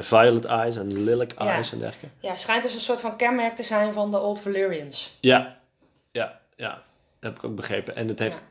Violet 0.00 0.44
Eyes 0.44 0.76
en 0.76 1.02
Lilac 1.04 1.32
Ja. 1.38 1.46
Eyes 1.46 1.72
en 1.72 1.78
dergelijke. 1.78 2.16
Ja, 2.26 2.36
schijnt 2.36 2.62
dus 2.62 2.74
een 2.74 2.80
soort 2.80 3.00
van 3.00 3.16
kenmerk 3.16 3.54
te 3.56 3.62
zijn 3.62 3.92
van 3.92 4.10
de 4.10 4.18
Old 4.18 4.40
Valyrians. 4.40 5.16
Ja, 5.20 5.58
ja, 6.12 6.40
ja. 6.56 6.82
Dat 7.20 7.30
heb 7.30 7.36
ik 7.38 7.44
ook 7.44 7.56
begrepen. 7.56 7.94
En 7.94 8.08
het 8.08 8.18
heeft 8.18 8.44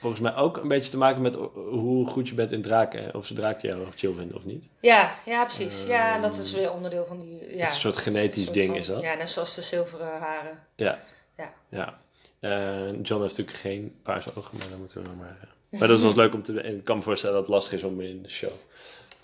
volgens 0.00 0.20
mij 0.22 0.34
ook 0.34 0.56
een 0.56 0.68
beetje 0.68 0.90
te 0.90 0.96
maken 0.96 1.22
met 1.22 1.34
hoe 1.54 2.06
goed 2.08 2.28
je 2.28 2.34
bent 2.34 2.52
in 2.52 2.62
draken. 2.62 3.14
Of 3.14 3.26
ze 3.26 3.34
draken 3.34 3.68
jou 3.68 3.86
chill 3.96 4.12
vinden 4.12 4.36
of 4.36 4.44
niet. 4.44 4.68
Ja, 4.80 5.10
ja 5.24 5.44
precies. 5.44 5.84
ja, 5.84 6.18
dat 6.18 6.38
is 6.38 6.52
weer 6.52 6.72
onderdeel 6.72 7.04
van 7.04 7.18
die... 7.20 7.56
Ja, 7.56 7.66
is 7.66 7.72
een 7.74 7.80
soort 7.80 7.96
genetisch 7.96 8.42
soort 8.44 8.54
ding 8.56 8.68
van- 8.68 8.78
is 8.78 8.86
dat. 8.86 9.02
Ja, 9.02 9.14
net 9.14 9.30
zoals 9.30 9.54
de 9.54 9.62
zilveren 9.62 10.18
haren. 10.18 10.58
Ja. 10.76 10.98
Ja. 11.36 11.52
ja. 11.68 11.98
Eh, 12.40 12.86
John 13.02 13.22
heeft 13.22 13.36
natuurlijk 13.38 13.56
geen 13.56 13.94
paarse 14.02 14.30
ogen, 14.36 14.58
maar 14.58 14.68
dan 14.70 14.78
moeten 14.78 15.02
we 15.02 15.08
nog 15.08 15.16
maar... 15.16 15.38
eh. 15.70 15.78
Maar 15.78 15.88
dat 15.88 16.00
was 16.00 16.14
leuk 16.14 16.34
om 16.34 16.42
te... 16.42 16.60
En 16.60 16.76
ik 16.76 16.84
kan 16.84 16.96
me 16.96 17.02
voorstellen 17.02 17.34
dat 17.36 17.44
het 17.44 17.54
lastig 17.54 17.72
is 17.78 17.84
om 17.84 18.00
in 18.00 18.22
de 18.22 18.30
show... 18.30 18.50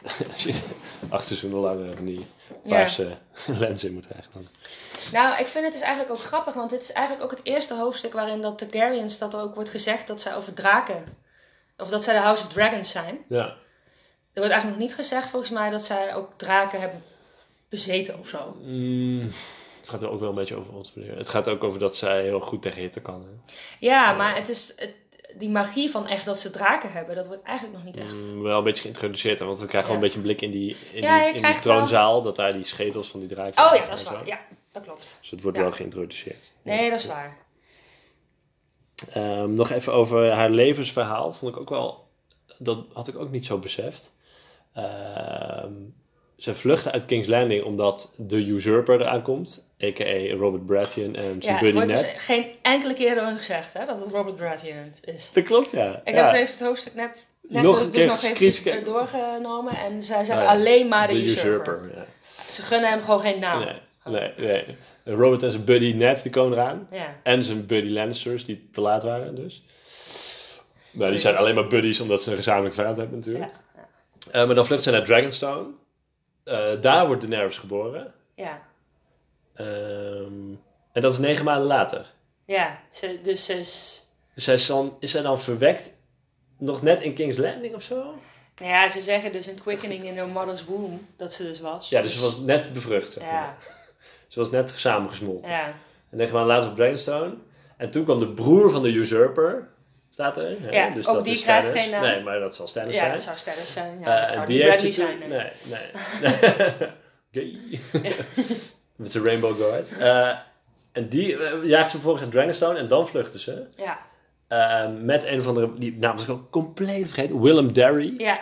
Als 0.32 0.42
je 0.42 0.60
acht 1.08 1.26
seizoenen 1.26 1.58
lang 1.58 1.88
eh, 1.88 1.96
van 1.96 2.04
die 2.04 2.26
paarse 2.68 3.16
lens 3.60 3.84
in 3.84 3.92
moet 3.92 4.06
krijgen. 4.06 4.30
Dan. 4.32 4.46
Nou, 5.12 5.38
ik 5.40 5.46
vind 5.46 5.64
het 5.64 5.72
dus 5.72 5.82
eigenlijk 5.82 6.12
ook 6.12 6.26
grappig, 6.26 6.54
want 6.54 6.70
dit 6.70 6.82
is 6.82 6.92
eigenlijk 6.92 7.24
ook 7.24 7.38
het 7.38 7.46
eerste 7.46 7.74
hoofdstuk 7.74 8.12
waarin 8.12 8.40
dat 8.40 8.58
Targaryens, 8.58 9.18
dat 9.18 9.34
er 9.34 9.40
ook 9.40 9.54
wordt 9.54 9.70
gezegd 9.70 10.06
dat 10.06 10.20
zij 10.20 10.36
over 10.36 10.54
draken, 10.54 11.04
of 11.76 11.88
dat 11.88 12.04
zij 12.04 12.14
de 12.14 12.20
House 12.20 12.44
of 12.44 12.52
Dragons 12.52 12.90
zijn. 12.90 13.18
Ja. 13.28 13.44
Er 14.32 14.42
wordt 14.42 14.54
eigenlijk 14.54 14.80
nog 14.80 14.88
niet 14.88 14.94
gezegd 15.06 15.28
volgens 15.28 15.50
mij 15.50 15.70
dat 15.70 15.82
zij 15.82 16.14
ook 16.14 16.32
draken 16.36 16.80
hebben 16.80 17.02
bezeten 17.68 18.18
of 18.18 18.28
zo. 18.28 18.56
Mm, 18.62 19.32
het 19.80 19.88
gaat 19.88 20.02
er 20.02 20.10
ook 20.10 20.20
wel 20.20 20.28
een 20.28 20.34
beetje 20.34 20.56
over 20.56 20.72
ons. 20.74 20.92
Het 20.94 21.28
gaat 21.28 21.48
ook 21.48 21.64
over 21.64 21.78
dat 21.78 21.96
zij 21.96 22.22
heel 22.22 22.40
goed 22.40 22.62
tegen 22.62 22.80
hitte 22.80 23.00
kan. 23.00 23.22
Hè? 23.22 23.52
Ja, 23.80 24.12
maar 24.12 24.36
het 24.36 24.48
is 24.48 24.72
het, 24.76 24.94
die 25.38 25.48
magie 25.48 25.90
van 25.90 26.06
echt 26.06 26.24
dat 26.24 26.40
ze 26.40 26.50
draken 26.50 26.92
hebben, 26.92 27.14
dat 27.16 27.26
wordt 27.26 27.42
eigenlijk 27.42 27.76
nog 27.76 27.86
niet 27.86 27.96
echt. 28.02 28.14
Mm, 28.32 28.42
wel 28.42 28.58
een 28.58 28.64
beetje 28.64 28.82
geïntroduceerd. 28.82 29.38
Want 29.38 29.58
we 29.58 29.66
krijgen 29.66 29.88
wel 29.90 29.96
een 29.98 30.04
beetje 30.04 30.18
een 30.18 30.24
blik 30.24 30.40
in 30.42 30.50
die, 30.50 30.76
in 30.92 31.02
Ja, 31.02 31.16
die, 31.18 31.26
in 31.26 31.32
die 31.32 31.42
krijgt 31.42 31.64
wel- 31.64 31.74
troonzaal. 31.76 32.22
Dat 32.22 32.36
daar 32.36 32.52
die 32.52 32.64
schedels 32.64 33.08
van 33.08 33.20
die 33.20 33.28
draken 33.28 33.64
Oh 33.66 33.74
ja, 33.74 33.86
dat 33.88 33.98
is 33.98 34.04
zo. 34.06 34.12
waar. 34.12 34.26
Ja, 34.26 34.40
dat 34.72 34.82
klopt. 34.82 35.18
Dus 35.20 35.30
het 35.30 35.42
wordt 35.42 35.58
wel 35.58 35.72
geïntroduceerd. 35.72 36.52
Nee, 36.62 36.90
dat 36.90 36.98
is 36.98 37.06
waar. 37.06 37.36
Ehm, 39.12 39.54
nog 39.54 39.70
even 39.70 39.92
over 39.92 40.30
haar 40.30 40.50
levensverhaal. 40.50 41.32
Vond 41.32 41.54
ik 41.54 41.60
ook 41.60 41.68
wel. 41.70 42.08
Dat 42.58 42.84
had 42.92 43.08
ik 43.08 43.18
ook 43.18 43.30
niet 43.30 43.44
zo 43.44 43.58
beseft. 43.58 44.14
Ehm, 44.72 45.72
ze 46.36 46.54
vluchten 46.54 46.92
uit 46.92 47.04
King's 47.04 47.26
Landing 47.28 47.64
omdat 47.64 48.12
de 48.16 48.36
usurper 48.36 49.00
eraan 49.00 49.22
komt. 49.22 49.66
A.k.a. 49.84 50.34
Robert 50.36 50.66
Baratheon 50.66 51.14
en 51.14 51.22
zijn 51.42 51.54
Ja, 51.54 51.58
buddy 51.60 51.72
wordt 51.74 51.88
dus 51.88 52.00
Ned. 52.00 52.14
geen 52.18 52.46
enkele 52.62 52.94
keer 52.94 53.24
hun 53.24 53.36
gezegd 53.36 53.72
hè, 53.72 53.86
dat 53.86 53.98
het 53.98 54.08
Robert 54.08 54.36
Baratheon 54.36 54.92
is. 55.04 55.30
Dat 55.32 55.44
klopt, 55.44 55.70
ja. 55.70 56.00
Ik 56.04 56.14
ja. 56.14 56.24
heb 56.24 56.24
het 56.26 56.34
even 56.34 56.52
het 56.52 56.60
hoofdstuk 56.62 56.94
net, 56.94 57.26
net 57.42 57.62
Nog 57.62 57.78
dus- 57.78 57.90
dus 57.90 58.04
nog 58.04 58.16
even 58.22 58.36
gescreenscap- 58.36 58.84
doorgenomen 58.84 59.76
en 59.76 60.02
zij 60.04 60.24
zeggen 60.24 60.44
Oh 60.46 60.52
ja, 60.52 60.56
alleen 60.58 60.88
maar 60.88 61.08
de, 61.08 61.14
de 61.14 61.22
usurper. 61.22 61.74
usurper. 61.78 61.90
ja. 61.96 62.42
Ze 62.42 62.62
gunnen 62.62 62.90
hem 62.90 63.00
gewoon 63.00 63.20
geen 63.20 63.38
naam. 63.40 63.64
Nee, 64.04 64.32
nee, 64.38 64.64
nee. 65.04 65.16
Robert 65.16 65.42
en 65.42 65.50
zijn 65.52 65.64
buddy 65.64 65.92
Ned 65.92 66.22
die 66.22 66.32
komen 66.32 66.58
eraan. 66.58 66.88
Ja. 66.90 67.14
En 67.22 67.44
zijn 67.44 67.66
buddy 67.66 67.88
Lannisters 67.90 68.44
die 68.44 68.68
te 68.72 68.80
laat 68.80 69.02
waren 69.02 69.34
dus. 69.34 69.62
Maar 70.92 71.10
die 71.10 71.18
zijn 71.20 71.36
alleen 71.36 71.54
maar 71.54 71.66
buddies 71.66 72.00
omdat 72.00 72.22
ze 72.22 72.30
een 72.30 72.36
gezamenlijk 72.36 72.74
vijand 72.74 72.96
hebben 72.96 73.18
natuurlijk. 73.18 73.44
Ja, 73.74 73.88
Eh, 74.40 74.46
maar 74.46 74.54
dan 74.54 74.66
vluchten 74.66 74.92
ze 74.92 74.98
naar 74.98 75.06
Dragonstone. 75.06 75.66
Eh, 76.46 76.80
daar 76.80 77.06
wordt 77.06 77.20
Daenerys 77.20 77.58
geboren. 77.58 78.12
ja. 78.34 78.62
Ehm, 79.54 80.54
en 80.92 81.00
dat 81.02 81.12
is 81.12 81.18
negen 81.18 81.44
maanden 81.44 81.66
later. 81.66 82.06
Ja, 82.44 82.80
ze, 82.90 83.18
dus 83.22 83.44
ze 83.44 83.52
is... 83.58 84.04
Dus 84.34 84.44
zij 84.44 84.54
is, 84.54 84.66
dan, 84.66 84.96
is 85.00 85.10
zij 85.10 85.22
dan 85.22 85.40
verwekt 85.40 85.90
nog 86.58 86.82
net 86.82 87.00
in 87.00 87.14
King's 87.14 87.36
Landing 87.36 87.74
of 87.74 87.82
zo? 87.82 88.14
Nou 88.60 88.70
ja, 88.72 88.88
ze 88.88 89.02
zeggen 89.02 89.32
dus 89.32 89.46
in 89.48 89.60
Quickening 89.60 90.04
in 90.04 90.16
her 90.16 90.28
mother's 90.28 90.64
womb 90.64 91.00
dat 91.16 91.32
ze 91.32 91.42
dus 91.42 91.60
was. 91.60 91.88
Ja, 91.88 92.02
dus 92.02 92.14
ze 92.14 92.20
was 92.20 92.36
net 92.38 92.72
bevrucht. 92.72 93.12
Zeg 93.12 93.22
maar. 93.22 93.32
Ja, 93.32 93.56
Ze 94.28 94.38
was 94.38 94.50
net 94.50 94.70
samengesmolten. 94.70 95.50
ja. 95.50 95.66
En 96.10 96.16
negen 96.16 96.34
maanden 96.34 96.52
later 96.54 96.70
op 96.70 96.76
Dragonstone. 96.76 97.34
En 97.76 97.90
toen 97.90 98.04
kwam 98.04 98.18
de 98.18 98.28
broer 98.28 98.70
van 98.70 98.82
de 98.82 98.88
usurper. 98.92 99.68
Staat 100.16 100.36
er. 100.36 100.56
hè? 100.60 100.70
Ja, 100.70 100.90
dus 100.90 101.06
ook 101.08 101.14
dat 101.14 101.24
die 101.24 101.34
is 101.34 101.42
krijgt 101.42 101.70
geen 101.70 101.90
naam. 101.90 102.02
Nee, 102.02 102.22
maar 102.22 102.38
dat 102.38 102.54
zal 102.54 102.66
Stannis 102.66 102.94
ja 102.94 103.00
zijn. 103.00 103.12
dat 103.12 103.22
zou 103.22 103.36
Stannis 103.36 103.72
zijn. 103.72 103.98
Ja, 104.00 104.14
Eh, 104.14 104.20
dat 104.22 104.32
zou 104.32 104.46
die 104.46 104.64
Bradley 104.66 104.92
zijn. 104.92 105.18
nee. 105.18 105.28
Nee, 105.28 105.50
nee. 106.22 106.30
Gay. 107.32 107.80
Met 108.96 109.10
zijn 109.12 109.24
Rainbow 109.24 109.56
Guard. 109.60 109.88
Eh, 109.98 110.28
en 110.92 111.08
die 111.08 111.36
eh, 111.44 111.64
jaagt 111.64 111.84
ze 111.86 111.90
vervolgens 111.90 112.22
naar 112.22 112.32
Dragonstone 112.32 112.78
en 112.78 112.88
dan 112.88 113.06
vluchten 113.08 113.40
ze. 113.40 113.66
Ja, 113.76 113.98
Eh, 114.48 114.86
met 115.00 115.24
een 115.24 115.38
of 115.38 115.46
andere, 115.46 115.72
die 115.78 115.96
naam 115.98 116.18
ik 116.18 116.28
ook 116.28 116.50
compleet 116.50 117.06
vergeten, 117.08 117.40
Willem 117.42 117.72
Derry. 117.72 118.14
ja, 118.18 118.38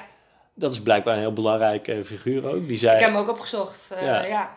Dat 0.55 0.73
is 0.73 0.83
blijkbaar 0.83 1.15
een 1.15 1.21
heel 1.21 1.33
belangrijke 1.33 2.05
figuur 2.05 2.47
ook. 2.49 2.69
Die 2.69 2.79
zei, 2.79 2.95
ik 2.95 3.01
heb 3.01 3.09
hem 3.11 3.19
ook 3.19 3.29
opgezocht. 3.29 3.91
eh, 3.95 4.03
Ja. 4.07 4.23
ja. 4.25 4.51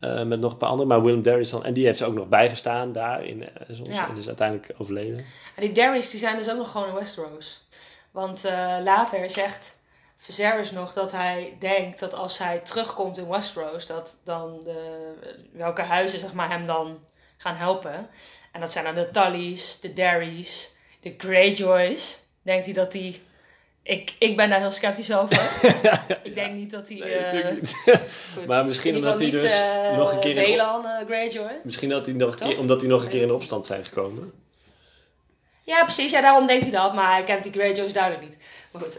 Eh, 0.00 0.22
met 0.22 0.40
nog 0.40 0.52
een 0.52 0.58
paar 0.58 0.68
anderen, 0.68 0.88
maar 0.88 1.02
Willem 1.02 1.22
Derry 1.22 1.48
dan, 1.50 1.64
en 1.64 1.72
die 1.74 1.84
heeft 1.84 1.98
ze 1.98 2.04
ook 2.04 2.14
nog 2.14 2.28
bijgestaan 2.28 2.92
daar 2.92 3.24
in 3.24 3.40
uh, 3.42 3.46
soms, 3.70 3.88
Ja. 3.88 4.08
en 4.08 4.16
is 4.16 4.26
uiteindelijk 4.26 4.72
overleden. 4.78 5.16
En 5.54 5.62
die 5.62 5.72
Darys 5.72 6.10
die 6.10 6.20
zijn 6.20 6.36
dus 6.36 6.50
ook 6.50 6.56
nog 6.56 6.70
gewoon 6.70 6.88
in 6.88 6.94
Westeros. 6.94 7.64
Want 8.10 8.44
eh, 8.44 8.76
later 8.82 9.30
zegt 9.30 9.76
Viserys 10.16 10.70
nog 10.70 10.92
dat 10.92 11.12
hij 11.12 11.56
denkt 11.58 11.98
dat 11.98 12.14
als 12.14 12.38
hij 12.38 12.58
terugkomt 12.58 13.18
in 13.18 13.28
Westeros, 13.28 13.86
dat 13.86 14.20
dan 14.24 14.60
de, 14.64 15.12
welke 15.52 15.82
huizen 15.82 16.18
zeg 16.18 16.32
maar, 16.32 16.50
hem 16.50 16.66
dan 16.66 16.98
gaan 17.36 17.54
helpen. 17.56 18.08
En 18.52 18.60
dat 18.60 18.72
zijn 18.72 18.84
dan 18.84 18.94
de 18.94 19.10
Tullys, 19.10 19.80
de 19.80 19.92
Darys, 19.92 20.76
de 21.00 21.14
Greyjoys. 21.18 22.22
Denkt 22.42 22.64
hij 22.64 22.74
dat 22.74 22.92
die... 22.92 23.22
Ik, 23.86 24.12
ik 24.18 24.36
ben 24.36 24.50
daar 24.50 24.58
heel 24.60 24.70
sceptisch 24.70 25.12
over. 25.14 25.42
ik 26.22 26.34
denk 26.34 26.52
niet 26.54 26.70
dat 26.70 26.88
hij... 26.88 26.98
Nee, 26.98 27.12
eh, 27.14 27.54
niet. 27.54 27.74
Maar 28.46 28.66
misschien 28.66 28.96
omdat 28.96 29.20
hij 29.20 29.30
dus 29.30 29.52
eh, 29.52 29.96
nog 29.96 30.12
een 30.12 30.18
keer 30.20 30.36
in- 30.36 30.50
Belan 30.50 30.86
eh, 30.86 31.06
Greyjoy. 31.06 31.50
Misschien 31.64 31.88
dat 31.88 32.06
hij 32.06 32.14
nog 32.14 32.40
een 32.40 32.48
keer, 32.48 32.58
omdat 32.58 32.80
hij 32.80 32.90
nog 32.90 33.02
een 33.02 33.08
keer 33.08 33.22
in 33.22 33.30
opstand 33.32 33.66
zijn 33.66 33.84
gekomen. 33.84 34.32
Ja, 35.62 35.82
precies. 35.82 36.10
Ja, 36.10 36.20
daarom 36.20 36.46
denkt 36.46 36.62
hij 36.62 36.72
dat. 36.72 36.94
Maar 36.94 37.12
hij 37.12 37.22
kent 37.24 37.42
die 37.42 37.52
Greyjoys 37.52 37.92
duidelijk 37.92 38.22
niet. 38.24 38.36
Maar 38.70 38.82
goed. 38.82 38.96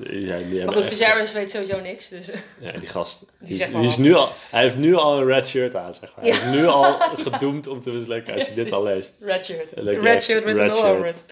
Ja, 0.00 0.08
die 0.08 0.24
Maar 0.36 0.36
hebben 0.38 0.74
goed, 0.74 0.76
echt- 0.84 0.88
Viserys 0.96 1.32
weet 1.32 1.50
sowieso 1.50 1.80
niks. 1.80 2.08
Dus. 2.08 2.26
Ja, 2.60 2.72
die 2.72 2.88
gast. 2.88 3.24
Die, 3.40 3.60
is- 3.62 3.68
die 3.70 3.86
is 3.86 3.96
nu 3.96 4.14
al, 4.14 4.28
hij 4.50 4.62
heeft 4.62 4.76
nu 4.76 4.94
al 4.96 5.18
een 5.18 5.26
red 5.26 5.46
shirt 5.46 5.74
aan, 5.76 5.94
zeg 6.00 6.12
maar. 6.16 6.26
Ja. 6.26 6.34
Hij 6.36 6.50
is 6.52 6.56
nu 6.60 6.66
al 6.66 6.84
gedoemd 7.30 7.66
om 7.66 7.82
te 7.82 7.90
mislukken 7.90 8.34
als 8.34 8.46
je 8.46 8.54
dit 8.54 8.72
al 8.72 8.82
leest. 8.82 9.14
Red 9.20 9.44
shirt. 9.44 9.72
Red 9.76 10.22
shirt 10.22 10.44
with 10.44 10.56
red 10.58 10.70
an 10.70 10.76
all 10.78 10.90
over 10.90 11.06
it. 11.06 11.24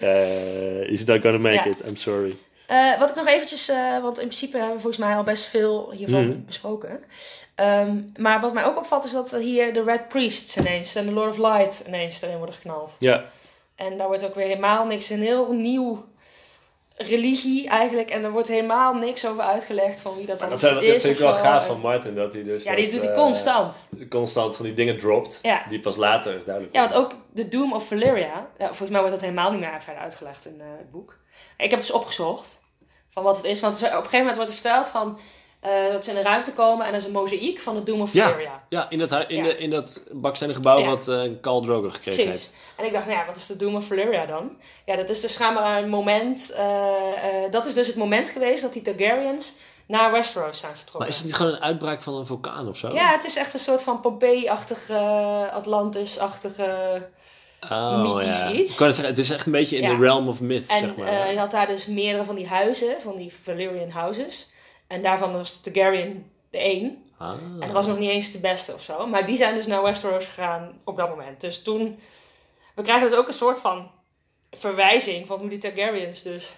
he's 0.89 1.03
not 1.03 1.21
gonna 1.21 1.37
make 1.37 1.69
it, 1.69 1.79
I'm 1.87 1.95
sorry. 1.95 2.35
Eh, 2.67 2.99
wat 2.99 3.09
ik 3.09 3.15
nog 3.15 3.27
eventjes, 3.27 3.67
eh, 3.67 3.91
want 4.01 4.17
in 4.19 4.25
principe 4.27 4.57
hebben 4.57 4.75
we 4.75 4.81
volgens 4.81 5.05
mij 5.05 5.15
al 5.15 5.23
best 5.23 5.45
veel 5.45 5.91
hiervan 5.91 6.27
Mhm. 6.27 6.45
besproken. 6.45 7.03
Ehm, 7.55 8.01
maar 8.17 8.39
wat 8.39 8.53
mij 8.53 8.65
ook 8.65 8.77
opvalt 8.77 9.03
is 9.03 9.11
dat 9.11 9.31
hier 9.31 9.73
de 9.73 9.83
Red 9.83 10.07
Priests 10.07 10.57
ineens 10.57 10.95
en 10.95 11.05
de 11.05 11.11
Lord 11.11 11.29
of 11.29 11.37
Light 11.37 11.83
ineens 11.87 12.21
erin 12.21 12.37
worden 12.37 12.55
geknald. 12.55 12.95
Ja, 12.99 13.23
En 13.75 13.97
daar 13.97 14.07
wordt 14.07 14.23
ook 14.25 14.35
weer 14.35 14.45
helemaal 14.47 14.85
niks, 14.85 15.09
een 15.09 15.21
heel 15.21 15.53
nieuw 15.53 16.05
religie 16.97 17.67
eigenlijk. 17.67 18.09
En 18.09 18.23
er 18.23 18.31
wordt 18.31 18.47
helemaal 18.47 18.93
niks 18.93 19.25
over 19.25 19.43
uitgelegd 19.43 20.01
van 20.01 20.15
wie 20.15 20.25
dat 20.25 20.39
dan 20.39 20.49
dat, 20.49 20.59
zijn, 20.59 20.73
dat 20.73 20.83
is. 20.83 21.03
vind 21.03 21.13
ik 21.15 21.21
wel 21.21 21.33
gaaf 21.33 21.65
van 21.65 21.79
Martin, 21.79 22.15
dat 22.15 22.33
hij 22.33 22.43
dus 22.43 22.63
Ja, 22.63 22.75
die 22.75 22.87
doet 22.89 23.03
hij 23.03 23.11
eh, 23.11 23.17
constant. 23.17 23.87
constant 24.09 24.55
van 24.55 24.65
die 24.65 24.73
dingen 24.73 24.99
dropt, 24.99 25.39
Ja. 25.41 25.63
die 25.69 25.79
pas 25.79 25.95
later 25.95 26.41
duidelijk 26.45 26.75
Ja, 26.75 26.79
want 26.79 26.93
ook 26.93 27.11
de 27.33 27.47
Doom 27.47 27.73
of 27.73 27.87
Valyria, 27.87 28.47
ja, 28.57 28.65
volgens 28.67 28.89
mij 28.89 28.99
wordt 28.99 29.15
dat 29.15 29.23
helemaal 29.23 29.51
niet 29.51 29.59
meer 29.59 29.81
verder 29.81 30.01
uitgelegd 30.03 30.45
in 30.45 30.61
eh, 30.61 30.67
het 30.77 30.91
boek. 30.91 31.17
Ik 31.57 31.69
heb 31.71 31.79
dus 31.79 31.91
opgezocht 31.91 32.61
van 33.09 33.23
wat 33.23 33.35
het 33.35 33.45
is, 33.45 33.59
want 33.59 33.75
op 33.77 33.81
een 33.83 33.89
gegeven 33.91 34.17
moment 34.19 34.35
wordt 34.35 34.51
er 34.51 34.57
verteld 34.57 34.87
van 34.87 35.19
eh, 35.59 35.91
dat 35.91 36.03
ze 36.03 36.09
in 36.09 36.15
de 36.15 36.21
ruimte 36.21 36.53
komen 36.53 36.85
en 36.85 36.91
er 36.91 36.97
is 36.97 37.05
een 37.05 37.11
mozaïek 37.11 37.59
van 37.59 37.75
de 37.75 37.83
Doom 37.83 38.01
of 38.01 38.13
Ja. 38.13 38.27
Valyria. 38.29 38.63
Ja, 38.69 38.89
in 38.89 38.97
dat, 38.99 39.09
hui- 39.09 39.25
in, 39.27 39.37
Ja. 39.37 39.43
de, 39.43 39.57
in 39.57 39.69
dat 39.69 40.03
bakstenen 40.11 40.55
gebouw 40.55 40.79
Ja. 40.79 40.85
wat 40.87 41.07
eh 41.07 41.21
Khal 41.41 41.61
Drogo 41.61 41.89
gekregen 41.89 42.23
Precies. 42.23 42.41
heeft. 42.41 42.53
En 42.75 42.85
ik 42.85 42.93
dacht, 42.93 43.05
nou 43.05 43.17
ja, 43.19 43.25
wat 43.25 43.35
is 43.35 43.45
de 43.45 43.55
Doom 43.55 43.75
of 43.75 43.85
Valyria 43.85 44.25
dan? 44.25 44.49
Ja, 44.85 44.95
dat 44.95 45.09
is 45.09 45.21
dus 45.21 45.33
schijnbaar 45.33 45.83
een 45.83 45.89
moment, 45.89 46.51
eh, 46.51 46.65
dat 47.51 47.65
is 47.65 47.73
dus 47.73 47.87
het 47.87 47.95
moment 47.95 48.29
geweest 48.29 48.61
dat 48.61 48.73
die 48.73 48.81
Targaryens 48.81 49.53
naar 49.87 50.11
Westeros 50.11 50.59
zijn 50.59 50.71
vertrokken. 50.75 50.99
Maar 50.99 51.07
is 51.07 51.15
het 51.15 51.25
niet 51.25 51.35
gewoon 51.35 51.51
een 51.53 51.61
uitbraak 51.61 52.01
van 52.01 52.13
een 52.15 52.25
vulkaan 52.25 52.67
of 52.67 52.77
zo? 52.77 52.93
Ja, 52.93 53.11
het 53.11 53.23
is 53.23 53.35
echt 53.35 53.53
een 53.53 53.59
soort 53.59 53.81
van 53.83 53.99
Pompeii-achtige, 53.99 55.49
Atlantis-achtige... 55.53 57.01
oh, 57.71 58.01
mythisch 58.13 58.39
ja. 58.39 58.51
iets. 58.51 58.71
Ik 58.71 58.77
kan 58.77 58.85
het 58.87 58.95
zeggen, 58.95 59.13
het 59.15 59.23
is 59.23 59.29
echt 59.29 59.45
een 59.45 59.51
beetje 59.51 59.77
in 59.77 59.89
de 59.89 60.03
realm 60.03 60.27
of 60.27 60.41
myth, 60.41 60.69
En 60.69 60.79
zeg 60.79 60.95
maar. 60.95 61.31
je 61.31 61.39
had 61.39 61.51
daar 61.51 61.67
dus 61.67 61.85
meerdere 61.85 62.23
van 62.23 62.35
die 62.35 62.47
huizen, 62.47 62.95
van 63.01 63.15
die 63.17 63.33
Valyrian 63.43 63.89
houses. 63.89 64.49
En 64.87 65.01
daarvan 65.01 65.31
was 65.31 65.61
Targaryen 65.61 66.31
de 66.49 66.57
één. 66.57 67.03
ah. 67.17 67.31
En 67.31 67.59
dat 67.59 67.71
was 67.71 67.87
nog 67.87 67.97
niet 67.97 68.09
eens 68.09 68.31
de 68.31 68.39
beste 68.39 68.73
of 68.73 68.81
zo. 68.81 69.07
Maar 69.07 69.25
die 69.25 69.37
zijn 69.37 69.55
dus 69.55 69.67
naar 69.67 69.83
Westeros 69.83 70.25
gegaan 70.25 70.81
op 70.83 70.97
dat 70.97 71.09
moment. 71.09 71.41
Dus 71.41 71.61
toen... 71.61 71.99
We 72.75 72.81
krijgen 72.83 73.09
dus 73.09 73.17
ook 73.17 73.27
een 73.27 73.33
soort 73.33 73.59
van 73.59 73.91
verwijzing 74.51 75.27
van 75.27 75.39
hoe 75.39 75.49
die 75.49 75.57
Targaryens 75.57 76.21
dus... 76.21 76.55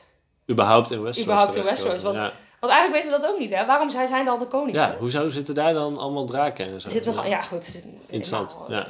Überhaupt 0.50 0.91
in 0.91 1.01
Westeros. 1.01 1.24
Überhaupt 1.27 1.56
in. 1.56 1.63
Westeros, 1.63 2.01
Ja. 2.15 2.32
Want 2.60 2.72
eigenlijk 2.74 3.03
weten 3.03 3.18
we 3.20 3.25
dat 3.25 3.34
ook 3.34 3.39
niet, 3.39 3.50
hè? 3.56 3.65
Waarom 3.65 3.89
zijn 3.89 4.08
zij 4.08 4.24
dan 4.24 4.39
de 4.39 4.46
koningen? 4.48 4.82
ja, 4.82 4.96
hoezo 4.98 5.29
zitten 5.29 5.56
daar 5.56 5.74
dan 5.74 5.98
allemaal 5.98 6.25
draken 6.25 6.65
en 6.65 6.82
zo? 6.82 6.89
Zit 6.89 7.06
nog... 7.06 7.27
Ja, 7.27 7.41
goed. 7.41 7.75
er 7.75 7.89
Interessant, 8.01 8.58
nou, 8.68 8.72
ja. 8.72 8.86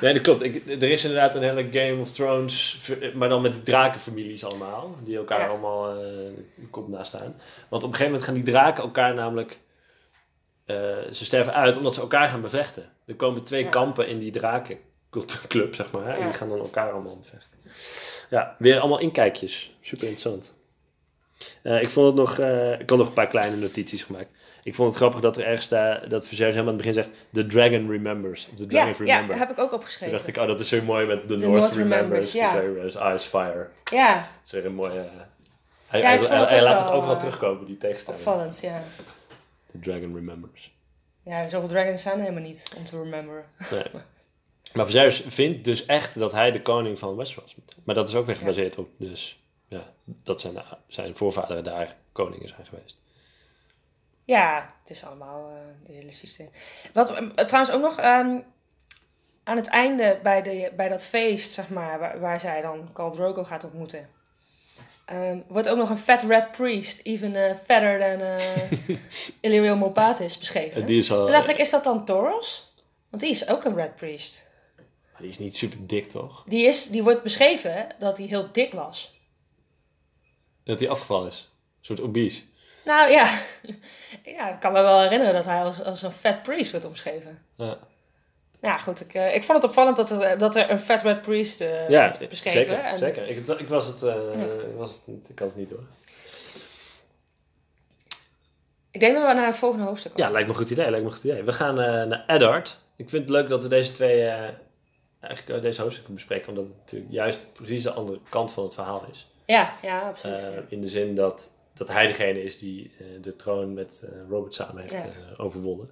Nee, 0.00 0.12
dat 0.12 0.22
klopt. 0.22 0.42
Ik, 0.42 0.66
er 0.66 0.90
is 0.90 1.04
inderdaad 1.04 1.34
een 1.34 1.42
hele 1.42 1.68
Game 1.70 2.00
of 2.00 2.10
Thrones, 2.10 2.78
maar 3.14 3.28
dan 3.28 3.42
met 3.42 3.54
die 3.54 3.62
drakenfamilies 3.62 4.44
allemaal, 4.44 4.94
die 5.02 5.16
elkaar 5.16 5.40
Ja. 5.40 5.46
allemaal 5.46 5.90
eh 5.90 5.96
de 6.54 6.66
kop 6.70 6.88
naast 6.88 7.06
staan. 7.08 7.34
Want 7.68 7.82
op 7.82 7.88
een 7.88 7.94
gegeven 7.96 8.04
moment 8.04 8.22
gaan 8.22 8.34
die 8.34 8.44
draken 8.52 8.82
elkaar 8.84 9.14
namelijk, 9.14 9.60
eh, 10.64 10.76
ze 11.12 11.24
sterven 11.24 11.54
uit 11.54 11.76
omdat 11.76 11.94
ze 11.94 12.00
elkaar 12.00 12.28
gaan 12.28 12.40
bevechten. 12.40 12.84
Er 13.06 13.14
komen 13.14 13.42
twee 13.42 13.62
Ja. 13.64 13.70
kampen 13.70 14.08
in 14.08 14.18
die 14.18 14.30
drakenkamp 14.32 15.44
club, 15.48 15.74
zeg 15.74 15.90
maar. 15.90 16.06
En 16.06 16.18
Ja. 16.18 16.24
die 16.24 16.34
gaan 16.34 16.48
dan 16.48 16.58
elkaar 16.58 16.92
allemaal 16.92 17.18
vechten. 17.22 17.58
Ja, 18.30 18.56
weer 18.58 18.78
allemaal 18.78 18.98
inkijkjes. 19.00 19.74
Super 19.80 20.08
interessant. 20.08 20.54
Eh, 21.62 21.82
ik 21.82 21.88
vond 21.90 22.06
het 22.06 22.16
nog... 22.16 22.38
eh, 22.38 22.80
ik 22.80 22.90
had 22.90 22.98
nog 22.98 23.06
een 23.06 23.12
paar 23.12 23.26
kleine 23.26 23.56
notities 23.56 24.02
gemaakt. 24.02 24.28
Ik 24.62 24.74
vond 24.74 24.88
het 24.88 24.96
grappig 24.98 25.20
dat 25.20 25.36
er 25.36 25.44
ergens 25.44 25.64
staat... 25.64 26.10
Dat 26.10 26.26
Viserys 26.28 26.54
helemaal 26.54 26.72
aan 26.74 26.78
het 26.78 26.86
begin 26.86 27.02
zegt... 27.04 27.10
The 27.32 27.46
dragon 27.46 27.90
remembers. 27.90 28.48
Of 28.52 28.56
the 28.56 28.62
Ja, 28.68 28.84
dragon 28.84 29.06
ja, 29.06 29.12
remember. 29.14 29.38
heb 29.38 29.50
ik 29.50 29.58
ook 29.58 29.68
Toen 29.70 29.78
opgeschreven. 29.78 30.14
dacht 30.14 30.26
ik, 30.26 30.36
oh, 30.36 30.46
dat 30.46 30.60
is 30.60 30.68
zo 30.68 30.82
mooi 30.82 31.06
met 31.06 31.20
The, 31.20 31.26
The 31.26 31.36
North, 31.46 31.60
North 31.60 31.72
remembers. 31.72 32.32
remembers, 32.32 32.32
ja. 32.32 32.52
remembers. 32.60 32.94
Eyes 32.94 33.22
fire. 33.24 33.68
Ja, 33.92 34.14
Dat 34.16 34.26
is 34.44 34.50
weer 34.52 34.66
een 34.66 34.74
mooie... 34.74 34.98
eh, 35.00 35.06
hij, 35.86 36.00
Ja, 36.00 36.06
hij, 36.08 36.18
het 36.54 36.60
laat 36.62 36.78
het 36.78 36.90
overal 36.90 37.18
terugkomen, 37.18 37.66
die 37.66 37.78
tegenstelling. 37.78 38.22
opvallend, 38.26 38.60
ja. 38.60 38.82
The 39.72 39.78
dragon 39.78 40.14
remembers. 40.14 40.72
Ja, 41.22 41.48
zoveel 41.48 41.68
dragons 41.68 42.02
zijn 42.02 42.14
er 42.14 42.20
helemaal 42.22 42.42
niet 42.48 42.62
om 42.76 42.84
te 42.84 43.02
rememberen. 43.02 43.44
Nee. 43.70 43.82
Maar 44.72 44.86
Viserys 44.86 45.22
vindt 45.26 45.64
dus 45.64 45.86
echt 45.86 46.18
dat 46.18 46.32
hij 46.32 46.50
de 46.52 46.62
koning 46.62 46.98
van 46.98 47.16
Westeros 47.16 47.54
moet. 47.54 47.76
Maar 47.84 47.94
dat 47.94 48.08
is 48.08 48.14
ook 48.14 48.26
weer 48.26 48.36
gebaseerd 48.36 48.78
op, 48.78 48.88
dus 48.98 49.42
ja, 49.68 49.92
dat 50.04 50.40
zijn, 50.40 50.62
zijn 50.86 51.16
voorvaderen 51.16 51.64
daar 51.64 51.96
koningen 52.12 52.48
zijn 52.48 52.66
geweest. 52.66 52.96
Ja, 54.24 54.74
het 54.80 54.90
is 54.90 55.04
allemaal 55.04 55.48
eh 55.48 55.56
het 55.86 55.96
hele 55.96 56.12
systeem. 56.12 56.50
Wat 56.92 57.10
eh, 57.10 57.44
trouwens 57.46 57.74
ook 57.74 57.82
nog 57.82 57.98
ehm, 57.98 58.38
aan 59.44 59.56
het 59.56 59.66
einde 59.66 60.18
bij, 60.22 60.42
de, 60.42 60.72
bij 60.76 60.88
dat 60.88 61.02
feest, 61.02 61.52
zeg 61.52 61.68
maar, 61.68 61.98
waar, 61.98 62.20
waar 62.20 62.40
zij 62.40 62.60
dan 62.60 62.92
Khal 62.92 63.10
Drogo 63.10 63.44
gaat 63.44 63.64
ontmoeten. 63.64 64.08
ehm, 65.04 65.38
wordt 65.48 65.68
ook 65.68 65.76
nog 65.76 65.90
een 65.90 65.96
fat 65.96 66.22
red 66.22 66.52
priest, 66.52 67.00
even 67.02 67.56
fatter 67.56 67.98
than 67.98 68.20
uh, 68.20 68.98
Illyrio 69.40 69.76
Mopatis 69.76 70.38
beschreven. 70.38 70.80
En 70.80 70.86
die 70.86 70.98
is 70.98 71.12
al, 71.12 71.28
is 71.48 71.70
dat 71.70 71.84
dan 71.84 72.04
Toros? 72.04 72.72
Want 73.10 73.22
die 73.22 73.32
is 73.32 73.48
ook 73.48 73.64
een 73.64 73.74
red 73.74 73.96
priest. 73.96 74.42
die 75.18 75.28
is 75.28 75.38
niet 75.38 75.56
super 75.56 75.86
dik 75.86 76.08
toch? 76.08 76.44
Die, 76.48 76.66
is, 76.66 76.88
die 76.88 77.02
wordt 77.02 77.22
beschreven 77.22 77.86
dat 77.98 78.18
hij 78.18 78.26
heel 78.26 78.52
dik 78.52 78.72
was. 78.72 79.13
Dat 80.64 80.80
hij 80.80 80.88
afgevallen 80.88 81.28
is. 81.28 81.48
Een 81.78 81.84
soort 81.84 82.00
obese. 82.00 82.42
Nou 82.84 83.10
ja, 83.10 83.38
ja 84.36 84.50
ik 84.54 84.60
kan 84.60 84.72
me 84.72 84.82
wel 84.82 85.00
herinneren 85.00 85.34
dat 85.34 85.44
hij 85.44 85.62
als, 85.62 85.82
als 85.82 86.02
een 86.02 86.12
fat 86.12 86.42
priest 86.42 86.70
wordt 86.70 86.86
omschreven. 86.86 87.42
Ja, 87.54 87.78
Ja, 88.60 88.78
goed. 88.78 89.00
Ik, 89.00 89.14
eh, 89.14 89.34
ik 89.34 89.44
vond 89.44 89.58
het 89.62 89.66
opvallend 89.70 89.96
dat 89.96 90.10
er, 90.10 90.38
dat 90.38 90.56
er 90.56 90.70
een 90.70 90.78
Fat 90.78 91.02
Red 91.02 91.22
Priest 91.22 91.58
ja 91.58 91.86
werd 91.88 92.28
beschreven. 92.28 92.64
zeker. 92.64 92.78
En- 92.84 92.98
zeker. 92.98 93.28
Ik, 93.28 93.46
ik, 93.46 93.68
was 93.68 93.86
het, 93.86 94.02
eh, 94.02 94.14
Ja. 94.14 94.42
ik, 94.42 94.76
was 94.76 94.92
het 94.94 95.06
niet, 95.06 95.28
ik 95.28 95.38
had 95.38 95.48
het 95.48 95.56
niet 95.56 95.68
door. 95.70 95.82
Ik 98.90 99.00
denk 99.00 99.14
dat 99.16 99.26
we 99.26 99.32
naar 99.34 99.46
het 99.46 99.56
volgende 99.58 99.84
hoofdstuk 99.84 100.10
Ja, 100.12 100.16
komen. 100.16 100.32
lijkt 100.32 100.48
me 100.48 100.54
een 100.54 100.60
goed 100.60 100.70
idee. 100.70 100.90
Lijkt 100.90 101.04
me 101.04 101.10
een 101.10 101.16
goed 101.16 101.24
idee. 101.30 101.42
We 101.42 101.52
gaan 101.52 101.74
naar 101.74 102.24
Eddard. 102.26 102.78
Ik 102.96 103.10
vind 103.10 103.22
het 103.22 103.30
leuk 103.32 103.48
dat 103.48 103.62
we 103.62 103.68
deze 103.68 103.92
twee, 103.92 104.28
eigenlijk 105.20 105.62
deze 105.62 105.80
hoofdstukken 105.82 106.14
bespreken, 106.14 106.48
omdat 106.48 106.64
het 106.64 106.76
natuurlijk 106.76 107.12
juist 107.12 107.46
precies 107.52 107.82
de 107.82 107.92
andere 107.92 108.20
kant 108.28 108.52
van 108.52 108.64
het 108.64 108.74
verhaal 108.74 109.06
is. 109.10 109.28
Ja, 109.46 109.72
ja, 109.82 110.00
absoluut. 110.08 110.36
Eh, 110.36 110.58
in 110.68 110.80
de 110.80 110.88
zin 110.88 111.14
dat, 111.14 111.50
dat 111.74 111.88
hij 111.88 112.06
degene 112.06 112.42
is 112.42 112.58
die 112.58 112.90
eh, 112.98 113.06
de 113.20 113.36
troon 113.36 113.74
met 113.74 114.02
eh, 114.04 114.18
Robert 114.28 114.54
samen 114.54 114.82
heeft 114.82 114.92
Ja. 114.92 115.10
overwonnen. 115.36 115.88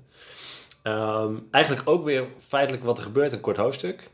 Ehm, 0.82 1.34
eigenlijk 1.50 1.88
ook 1.88 2.04
weer 2.04 2.26
feitelijk 2.38 2.84
wat 2.84 2.96
er 2.96 3.02
gebeurt, 3.02 3.32
een 3.32 3.40
kort 3.40 3.56
hoofdstuk. 3.56 4.10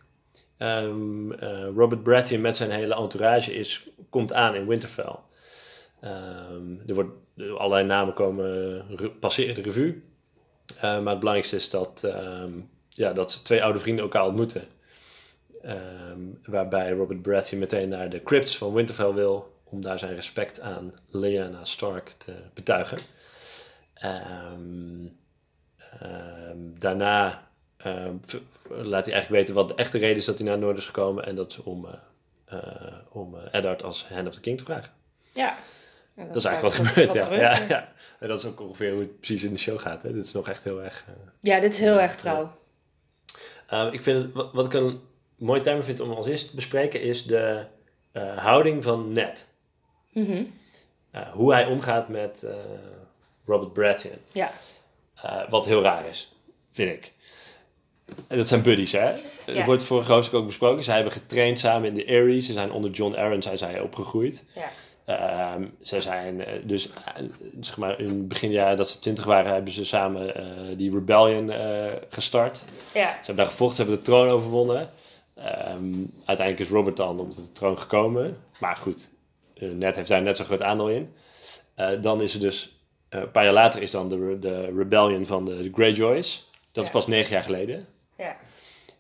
Ehm, 0.57 1.33
eh, 1.33 1.67
Robert 1.77 2.03
Baratheon 2.03 2.41
met 2.41 2.57
zijn 2.57 2.71
hele 2.71 2.95
entourage 2.95 3.55
is, 3.55 3.89
komt 4.11 4.33
aan 4.33 4.55
in 4.55 4.67
Winterfell. 4.67 5.15
Ehm, 6.01 6.73
er 6.87 6.95
wordt, 6.95 7.11
allerlei 7.57 7.85
namen 7.87 8.15
komen, 8.15 8.85
re- 8.97 9.11
passeren 9.11 9.55
de 9.55 9.63
revue. 9.63 10.03
Maar 10.81 10.95
het 10.95 11.19
belangrijkste 11.19 11.57
is 11.57 11.71
dat, 11.71 12.13
ja, 12.89 13.13
dat 13.13 13.33
ze 13.33 13.43
twee 13.43 13.63
oude 13.65 13.79
vrienden 13.79 14.05
elkaar 14.05 14.27
ontmoeten. 14.27 14.63
Ehm, 15.63 16.21
waarbij 16.45 16.91
Robert 16.91 17.23
Baratheon 17.23 17.61
meteen 17.61 17.89
naar 17.89 18.11
de 18.11 18.23
crypts 18.23 18.59
van 18.59 18.73
Winterfell 18.73 19.13
wil 19.13 19.53
om 19.65 19.83
daar 19.83 19.99
zijn 19.99 20.15
respect 20.15 20.61
aan 20.61 20.95
Lyanna 21.09 21.65
Stark 21.65 22.09
te 22.09 22.33
betuigen. 22.55 22.99
Ehm, 23.95 25.07
ehm, 26.01 26.59
daarna 26.79 27.49
laat 28.69 29.05
hij 29.05 29.15
eigenlijk 29.15 29.29
weten 29.29 29.55
wat 29.55 29.69
de 29.69 29.75
echte 29.75 29.99
reden 29.99 30.17
is 30.17 30.25
dat 30.25 30.35
hij 30.35 30.45
naar 30.45 30.55
het 30.55 30.63
noorden 30.63 30.81
is 30.81 30.87
gekomen 30.87 31.27
en 31.27 31.35
dat 31.35 31.51
is 31.51 31.59
om, 31.63 31.87
eh, 31.87 31.93
eh, 32.45 32.95
om 33.09 33.35
eh, 33.35 33.55
Eddard 33.55 33.83
als 33.83 34.07
Hand 34.09 34.27
of 34.27 34.35
the 34.35 34.41
King 34.41 34.59
te 34.59 34.65
vragen. 34.65 34.93
ja. 35.33 35.57
Ja, 36.15 36.25
Dat 36.25 36.37
is 36.37 36.45
eigenlijk 36.45 36.77
wat 36.77 36.87
gebeurt, 36.87 37.13
ja. 37.13 37.23
gebeurt, 37.23 37.41
ja, 37.41 37.65
ja. 37.69 37.93
En 38.19 38.29
dat 38.29 38.39
is 38.39 38.45
ook 38.45 38.61
ongeveer 38.61 38.93
hoe 38.93 39.01
het 39.01 39.17
precies 39.17 39.43
in 39.43 39.53
de 39.53 39.59
show 39.59 39.81
gaat. 39.81 40.03
Hè. 40.03 40.13
Dit 40.13 40.25
is 40.25 40.33
nog 40.33 40.49
echt 40.49 40.65
heel 40.65 40.83
erg... 40.83 41.05
Ja, 41.41 41.61
dit 41.61 41.73
is 41.73 41.81
heel 41.81 42.01
erg 42.01 42.15
trouw. 42.15 42.59
Ik 43.91 44.03
vind 44.03 44.23
het, 44.23 44.33
wat, 44.33 44.53
wat 44.53 44.65
ik 44.65 44.73
een 44.73 45.01
mooi 45.39 45.61
thema 45.61 45.83
vind 45.83 46.01
om 46.01 46.13
als 46.13 46.27
eerste 46.27 46.49
te 46.49 46.55
bespreken 46.55 47.03
is 47.03 47.27
de 47.27 47.65
uh, 48.13 48.37
houding 48.37 48.83
van 48.83 49.13
Ned. 49.13 49.49
Mhm. 50.13 50.45
Uh, 51.15 51.33
hoe 51.33 51.53
hij 51.53 51.67
omgaat 51.67 52.09
met 52.09 52.43
uh, 52.45 52.51
Robert 53.47 53.73
Baratheon. 53.73 54.19
Ja. 54.33 54.51
Wat 55.49 55.65
heel 55.65 55.83
raar 55.83 56.07
is, 56.09 56.33
vind 56.71 56.91
ik. 56.91 57.13
En 58.27 58.37
dat 58.37 58.49
zijn 58.49 58.63
buddies, 58.63 58.93
hè? 58.93 59.09
Ja. 59.09 59.21
Er 59.47 59.65
wordt 59.65 59.83
vorige 59.83 60.13
hoofdstuk 60.13 60.39
ook 60.39 60.47
besproken. 60.47 60.85
Zij 60.85 60.95
hebben 60.95 61.13
getraind 61.13 61.59
samen 61.59 61.89
in 61.89 61.95
de 61.95 62.07
Aerie. 62.07 62.41
Ze 62.41 62.53
zijn 62.53 62.73
onder 62.73 62.91
John 62.91 63.15
Arryn 63.15 63.43
zijn 63.43 63.59
zij 63.59 63.81
opgegroeid. 63.81 64.45
Ja. 64.55 64.69
Ehm, 65.05 65.65
ze 65.81 66.01
zijn 66.01 66.45
eh, 66.45 66.53
dus, 66.63 66.89
eh, 66.89 67.25
zeg 67.61 67.77
maar, 67.77 68.01
in 68.01 68.09
het 68.09 68.29
beginjaren 68.29 68.77
dat 68.77 68.89
ze 68.89 68.99
twintig 68.99 69.25
waren, 69.25 69.53
hebben 69.53 69.73
ze 69.73 69.85
samen 69.85 70.35
eh, 70.35 70.45
die 70.77 70.91
rebellion 70.91 71.51
eh, 71.51 71.93
gestart. 72.09 72.65
Ja. 72.95 73.09
Ze 73.09 73.17
hebben 73.17 73.37
daar 73.37 73.47
gevochten, 73.47 73.77
ze 73.77 73.83
hebben 73.83 74.05
de 74.05 74.11
troon 74.11 74.29
overwonnen. 74.29 74.91
Ehm, 75.43 75.95
uiteindelijk 76.25 76.69
is 76.69 76.75
Robert 76.75 76.97
dan 76.97 77.21
op 77.21 77.35
de 77.35 77.53
troon 77.53 77.79
gekomen. 77.79 78.39
Maar 78.61 78.77
goed, 78.77 79.09
eh, 79.55 79.69
Ned 79.69 79.97
heeft 79.97 80.09
daar 80.09 80.23
net 80.23 80.37
zo'n 80.37 80.47
groot 80.47 80.63
aandeel 80.63 80.91
in. 80.91 81.15
Eh, 81.75 81.91
dan 82.01 82.23
is 82.23 82.35
er 82.35 82.41
dus, 82.41 82.79
eh, 83.09 83.21
een 83.21 83.31
paar 83.31 83.45
jaar 83.45 83.53
later 83.53 83.83
is 83.83 83.91
dan 83.91 84.09
de, 84.09 84.37
de 84.41 84.75
rebellion 84.77 85.27
van 85.27 85.45
de, 85.45 85.63
de 85.63 85.71
Greyjoys. 85.75 86.51
Dat 86.73 86.85
is 86.85 86.91
pas 86.91 87.07
negen 87.07 87.33
jaar 87.33 87.45
geleden. 87.45 87.87
Ja. 88.17 88.37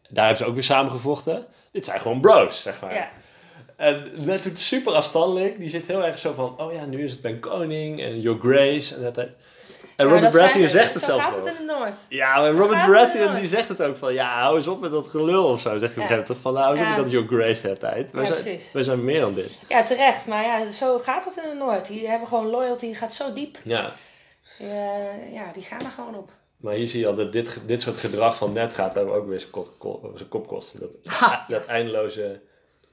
Daar 0.08 0.26
hebben 0.26 0.44
ze 0.44 0.50
ook 0.50 0.54
weer 0.54 0.64
samen 0.64 0.92
gevochten. 0.92 1.46
Dit 1.70 1.84
zijn 1.84 2.00
gewoon 2.00 2.20
bros, 2.20 2.62
zeg 2.62 2.80
maar. 2.80 2.94
Ja. 2.94 3.10
En 3.76 4.10
Ned 4.16 4.42
doet 4.42 4.58
super 4.58 4.92
afstandelijk. 4.92 5.58
Die 5.58 5.68
zit 5.68 5.86
heel 5.86 6.04
erg 6.04 6.18
zo 6.18 6.32
van, 6.32 6.60
oh 6.60 6.72
ja, 6.72 6.84
nu 6.84 7.04
is 7.04 7.12
het 7.12 7.20
Ben 7.20 7.40
Koning 7.40 8.00
en 8.00 8.20
Your 8.20 8.40
Grace 8.40 8.94
en 8.94 9.12
dat. 9.12 9.28
En 9.98 10.06
Ja, 10.06 10.12
Robert 10.14 10.32
Baratheon 10.32 10.68
zegt 10.68 10.94
het 10.94 11.02
zo 11.02 11.08
zelfs 11.08 11.24
gaat 11.24 11.34
het 11.34 11.46
in 11.46 11.66
de 11.66 11.72
Noord. 11.72 11.92
Ja, 12.08 12.38
maar 12.40 12.52
Zo 12.52 12.58
Robert 12.58 12.86
Baratheon 12.86 13.34
die 13.34 13.46
zegt 13.46 13.68
het 13.68 13.82
ook 13.82 13.96
van, 13.96 14.14
ja, 14.14 14.40
hou 14.40 14.56
eens 14.56 14.66
op 14.66 14.80
met 14.80 14.90
dat 14.90 15.06
gelul 15.06 15.44
of 15.48 15.60
zo. 15.60 15.78
Zegt 15.78 15.94
hij 15.94 16.04
gegeven 16.08 16.16
moment 16.18 16.38
van, 16.42 16.52
nou, 16.52 16.64
hou 16.64 16.76
eens 16.76 16.86
op 16.86 16.90
Ja. 16.90 16.94
met 17.02 17.04
dat 17.04 17.12
Your 17.12 17.26
Grace 17.28 17.66
hele 17.66 17.78
tijd. 17.78 18.10
Wij, 18.10 18.24
Ja, 18.26 18.36
zijn, 18.36 18.60
wij 18.72 18.82
zijn 18.82 19.04
meer 19.04 19.20
dan 19.20 19.34
dit. 19.34 19.60
Ja, 19.68 19.82
terecht. 19.82 20.26
Maar 20.26 20.42
ja, 20.44 20.70
zo 20.70 20.98
gaat 20.98 21.24
het 21.24 21.44
in 21.44 21.50
de 21.50 21.54
Noord. 21.56 21.86
Die 21.86 22.08
hebben 22.08 22.28
gewoon 22.28 22.46
loyalty, 22.46 22.86
die 22.86 22.94
gaat 22.94 23.14
zo 23.14 23.32
diep. 23.32 23.58
Ja, 23.64 23.92
eh, 24.58 25.32
ja, 25.32 25.52
die 25.52 25.62
gaan 25.62 25.80
er 25.84 25.90
gewoon 25.90 26.14
op. 26.16 26.30
maar 26.56 26.74
hier 26.74 26.86
zie 26.88 27.00
je 27.00 27.06
al 27.06 27.14
dat 27.14 27.32
dit, 27.32 27.60
dit 27.66 27.82
soort 27.82 27.98
gedrag 27.98 28.36
van 28.36 28.52
Ned 28.52 28.74
gaat 28.74 28.94
hebben 28.94 29.14
ook 29.14 29.28
weer 29.28 29.40
zijn, 29.40 29.52
kot- 29.52 29.74
ko- 29.78 30.12
zijn 30.16 30.28
kop 30.28 30.46
kosten. 30.46 30.80
Dat, 30.80 30.90
Ha. 31.12 31.44
dat 31.48 31.66
eindeloze 31.66 32.40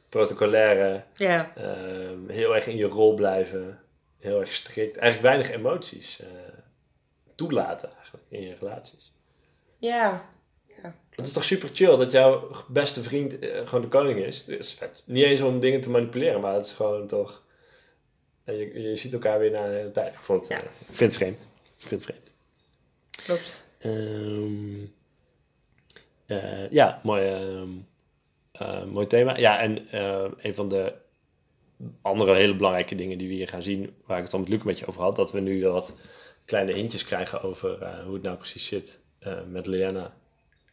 protocolaire, 0.10 1.04
Ja. 1.16 1.52
ehm, 1.56 2.28
heel 2.30 2.56
erg 2.56 2.68
in 2.68 2.78
je 2.78 2.86
rol 2.88 3.14
blijven, 3.14 3.80
heel 4.20 4.40
erg 4.40 4.54
strikt. 4.54 4.98
Eigenlijk 4.98 5.22
weinig 5.36 5.52
emoties 5.58 6.20
eh, 6.22 6.28
toelaten 7.36 7.94
eigenlijk 7.96 8.26
in 8.30 8.42
je 8.42 8.56
relaties. 8.60 9.12
Ja. 9.78 10.30
Het 11.10 11.26
is 11.26 11.32
toch 11.34 11.44
super 11.44 11.70
chill 11.74 11.96
dat 11.98 12.12
jouw 12.12 12.48
beste 12.68 13.04
vriend 13.04 13.40
eh, 13.40 13.68
gewoon 13.68 13.82
de 13.82 13.88
koning 13.88 14.20
is. 14.20 14.46
Dat 14.46 14.60
is 14.60 14.74
vet. 14.74 15.04
Niet 15.06 15.24
eens 15.24 15.42
om 15.42 15.60
dingen 15.60 15.82
te 15.82 15.90
manipuleren, 15.90 16.42
maar 16.42 16.54
het 16.54 16.66
is 16.66 16.72
gewoon 16.72 17.08
toch... 17.08 17.44
eh, 18.44 18.60
Je, 18.60 18.82
je 18.90 18.96
ziet 18.96 19.14
elkaar 19.14 19.40
weer 19.40 19.52
na 19.52 19.66
een 19.66 19.74
hele 19.74 19.92
tijd. 19.92 20.14
Ik, 20.14 20.20
vond 20.20 20.40
het, 20.40 20.50
Ja. 20.50 20.58
eh, 20.58 20.64
ik 20.88 20.96
vind 20.96 21.00
het 21.12 21.14
vreemd. 21.14 21.40
Ik 21.80 21.88
vind 21.88 22.06
het 22.06 22.12
vreemd. 22.12 22.30
Klopt. 23.26 23.66
Ehm, 23.78 24.86
eh, 26.26 26.70
ja, 26.72 27.00
mooi, 27.04 27.28
ehm, 27.28 27.70
eh, 28.52 28.84
mooi 28.86 29.08
thema. 29.08 29.38
Ja, 29.38 29.60
en 29.60 29.88
een 30.48 30.56
van 30.56 30.70
de 30.70 30.94
andere 32.02 32.34
hele 32.36 32.56
belangrijke 32.56 32.96
dingen 32.96 33.18
die 33.18 33.28
we 33.28 33.34
hier 33.34 33.48
gaan 33.48 33.62
zien, 33.62 33.96
waar 34.06 34.18
ik 34.18 34.24
het 34.24 34.32
dan 34.32 34.40
met 34.40 34.50
Luc 34.50 34.60
een 34.60 34.66
beetje 34.66 34.88
over 34.88 35.02
had, 35.02 35.16
dat 35.16 35.32
we 35.32 35.40
nu 35.40 35.68
wat 35.68 35.94
kleine 36.46 36.74
hintjes 36.74 37.06
krijgen 37.06 37.42
over 37.42 37.82
eh, 37.82 38.04
hoe 38.04 38.14
het 38.14 38.24
nou 38.24 38.38
precies 38.38 38.66
zit 38.66 39.00
eh, 39.20 39.34
met 39.50 39.68
Lyanna. 39.68 40.14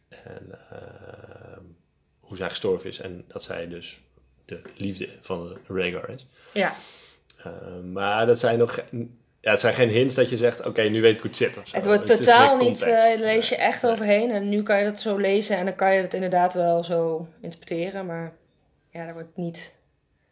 En 0.09 0.59
ehm, 0.69 1.61
hoe 2.19 2.37
zij 2.37 2.49
gestorven 2.49 2.89
is 2.89 2.99
en 2.99 3.23
dat 3.27 3.43
zij 3.43 3.67
dus 3.67 3.99
de 4.45 4.61
liefde 4.75 5.09
van 5.21 5.57
Rhaegar 5.67 6.09
is. 6.09 6.25
Ja. 6.53 6.73
Maar 7.91 8.25
dat 8.25 8.39
zijn 8.39 8.57
nog... 8.57 8.79
Ja, 9.39 9.51
het 9.51 9.59
zijn 9.59 9.73
geen 9.73 9.89
hints 9.89 10.15
dat 10.15 10.29
je 10.29 10.37
zegt, 10.37 10.65
oké, 10.65 10.81
nu 10.81 11.01
weet 11.01 11.15
ik 11.15 11.21
hoe 11.21 11.29
het 11.29 11.37
zit. 11.39 11.57
Of 11.57 11.67
zo. 11.67 11.75
Het 11.75 11.85
wordt 11.85 12.09
is 12.09 12.17
totaal 12.17 12.57
niet, 12.57 12.81
eh 12.81 13.19
lees 13.19 13.49
je 13.49 13.55
echt 13.55 13.81
Nee. 13.81 13.91
overheen. 13.91 14.31
En 14.31 14.49
nu 14.49 14.63
kan 14.63 14.77
je 14.77 14.83
dat 14.85 14.99
zo 14.99 15.17
lezen 15.17 15.57
en 15.57 15.65
dan 15.65 15.75
kan 15.75 15.95
je 15.95 16.01
het 16.01 16.13
inderdaad 16.13 16.53
wel 16.53 16.83
zo 16.83 17.27
interpreteren. 17.41 18.05
Maar 18.05 18.33
ja, 18.89 19.05
daar 19.05 19.13
wordt 19.13 19.37
niet, 19.37 19.73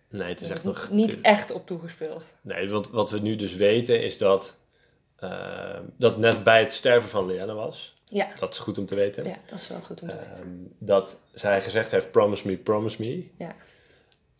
Nee, 0.09 0.29
het 0.29 0.41
is 0.41 0.49
echt 0.49 0.63
nog... 0.63 0.89
niet 0.91 1.21
echt 1.21 1.51
op 1.51 1.67
toegespeeld. 1.67 2.25
Nee, 2.41 2.69
want 2.69 2.89
wat 2.89 3.09
we 3.09 3.19
nu 3.19 3.35
dus 3.35 3.55
weten 3.55 4.03
is 4.03 4.17
dat, 4.17 4.57
eh, 5.21 5.79
dat 5.97 6.17
net 6.17 6.43
bij 6.43 6.59
het 6.59 6.73
sterven 6.73 7.09
van 7.09 7.25
Lyanna 7.25 7.53
was. 7.53 7.95
Ja. 8.05 8.27
Dat 8.39 8.53
is 8.53 8.59
goed 8.59 8.77
om 8.77 8.85
te 8.85 8.95
weten. 8.95 9.23
ja, 9.23 9.35
dat 9.49 9.59
is 9.59 9.67
wel 9.67 9.81
goed 9.81 10.01
om 10.01 10.07
te 10.09 10.15
weten. 10.15 10.43
Ehm, 10.43 10.49
dat 10.77 11.17
zij 11.33 11.61
gezegd 11.61 11.91
heeft, 11.91 12.11
promise 12.11 12.47
me, 12.47 12.57
promise 12.57 13.01
me. 13.01 13.27
Ja. 13.37 13.55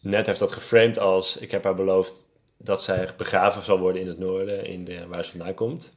Net 0.02 0.26
heeft 0.28 0.39
dat 0.39 0.52
geframed 0.52 1.00
als, 1.00 1.38
ik 1.38 1.52
heb 1.52 1.63
haar 1.63 1.76
beloofd 1.76 2.28
dat 2.58 2.84
zij 2.84 3.10
begraven 3.17 3.63
zal 3.63 3.80
worden 3.80 4.02
in 4.02 4.08
het 4.08 4.20
noorden, 4.20 4.65
in 4.65 4.84
de, 4.86 5.08
waar 5.08 5.24
ze 5.26 5.32
vandaan 5.32 5.54
komt. 5.54 5.94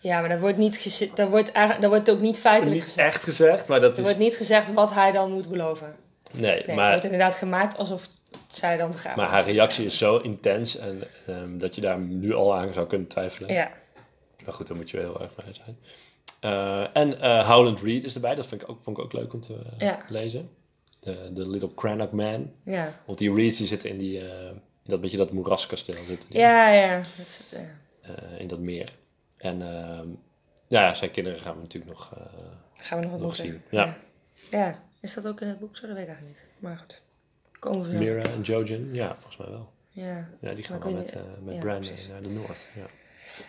Ja, 0.00 0.20
maar 0.20 0.28
daar 0.28 0.40
wordt, 0.40 0.56
niet 0.56 1.10
daar 1.16 1.30
wordt, 1.30 1.54
daar 1.54 1.88
wordt 1.88 2.10
ook 2.10 2.20
niet 2.20 2.38
feitelijk 2.38 2.74
Niet 2.74 2.84
gezegd. 2.84 3.14
echt 3.14 3.22
gezegd, 3.22 3.68
maar 3.68 3.80
dat 3.80 3.92
Er 3.92 3.98
is... 3.98 4.04
wordt 4.04 4.18
niet 4.18 4.36
gezegd 4.36 4.72
wat 4.72 4.94
hij 4.94 5.12
dan 5.12 5.32
moet 5.32 5.48
beloven. 5.48 5.94
Nee, 6.32 6.42
Nee, 6.42 6.62
het 6.66 6.74
maar, 6.76 6.88
wordt 6.88 7.04
inderdaad 7.04 7.34
gemaakt 7.34 7.76
alsof 7.76 8.08
zij 8.46 8.76
dan 8.76 8.94
gaat. 8.94 9.16
maar 9.16 9.28
haar 9.28 9.44
reactie 9.44 9.86
is 9.86 9.98
zo 9.98 10.16
intens 10.16 10.76
en 10.76 11.02
ehm, 11.26 11.58
dat 11.58 11.74
je 11.74 11.80
daar 11.80 11.98
nu 11.98 12.34
al 12.34 12.56
aan 12.56 12.72
zou 12.72 12.86
kunnen 12.86 13.06
twijfelen. 13.08 13.52
Ja, 13.54 13.70
Maar 14.48 14.56
goed, 14.56 14.66
daar 14.66 14.76
moet 14.76 14.90
je 14.90 14.96
wel 14.96 15.06
heel 15.06 15.20
erg 15.20 15.34
bij 15.34 15.54
zijn. 15.54 15.78
Eh, 16.40 16.96
en 16.96 17.20
eh, 17.20 17.48
Howland 17.48 17.80
Reed 17.80 18.04
is 18.04 18.14
erbij, 18.14 18.34
dat 18.34 18.46
vind 18.46 18.62
ik 18.62 18.68
ook, 18.68 18.78
vond 18.82 18.98
ik 18.98 19.04
ook 19.04 19.12
leuk 19.12 19.32
om 19.32 19.40
te 19.40 19.54
eh, 19.54 19.78
Ja. 19.78 20.00
lezen. 20.08 20.50
De, 21.00 21.30
de 21.32 21.50
Little 21.50 21.74
Cranach 21.74 22.10
Man. 22.10 22.52
ja. 22.62 23.00
Want 23.06 23.18
die 23.18 23.34
Reeds 23.34 23.58
die 23.58 23.66
zitten 23.66 23.90
in, 23.90 23.98
die, 23.98 24.18
in 24.18 24.60
dat 24.84 25.00
beetje 25.00 25.16
dat 25.16 25.32
moeraskasteel 25.32 26.04
zitten. 26.06 26.28
die, 26.28 26.38
Ja, 26.38 26.68
ja. 26.72 26.96
Dat 26.96 27.26
is 27.26 27.52
in 28.38 28.46
dat 28.46 28.58
meer. 28.58 28.92
En 29.36 29.62
ehm, 29.62 30.08
ja, 30.66 30.94
zijn 30.94 31.10
kinderen 31.10 31.40
gaan 31.40 31.54
we 31.54 31.60
natuurlijk 31.60 31.92
nog... 31.92 32.12
Gaan 32.74 32.98
we 32.98 33.04
nog 33.04 33.12
wat 33.14 33.20
Nog 33.22 33.36
zien, 33.36 33.62
ja. 33.70 33.96
ja. 34.50 34.82
Is 35.00 35.14
dat 35.14 35.26
ook 35.26 35.40
in 35.40 35.48
het 35.48 35.58
boek 35.58 35.76
zo? 35.76 35.86
Dat 35.86 35.96
weet 35.96 36.06
ik 36.06 36.10
eigenlijk 36.10 36.38
niet. 36.38 36.46
Maar 36.58 36.78
goed. 36.78 37.02
Komen 37.58 37.90
we. 37.90 37.96
Mira 37.96 38.22
en 38.22 38.40
Jojen, 38.40 38.94
ja, 38.94 39.14
volgens 39.14 39.36
mij 39.36 39.48
wel. 39.48 39.72
Ja. 39.90 40.28
Ja, 40.40 40.54
die 40.54 40.64
gaan 40.64 40.80
wel 40.80 40.92
met, 40.92 41.16
met 41.44 41.58
Brandon 41.58 41.94
naar 42.10 42.22
de 42.22 42.28
Noord. 42.28 42.68
Ja. 42.74 42.86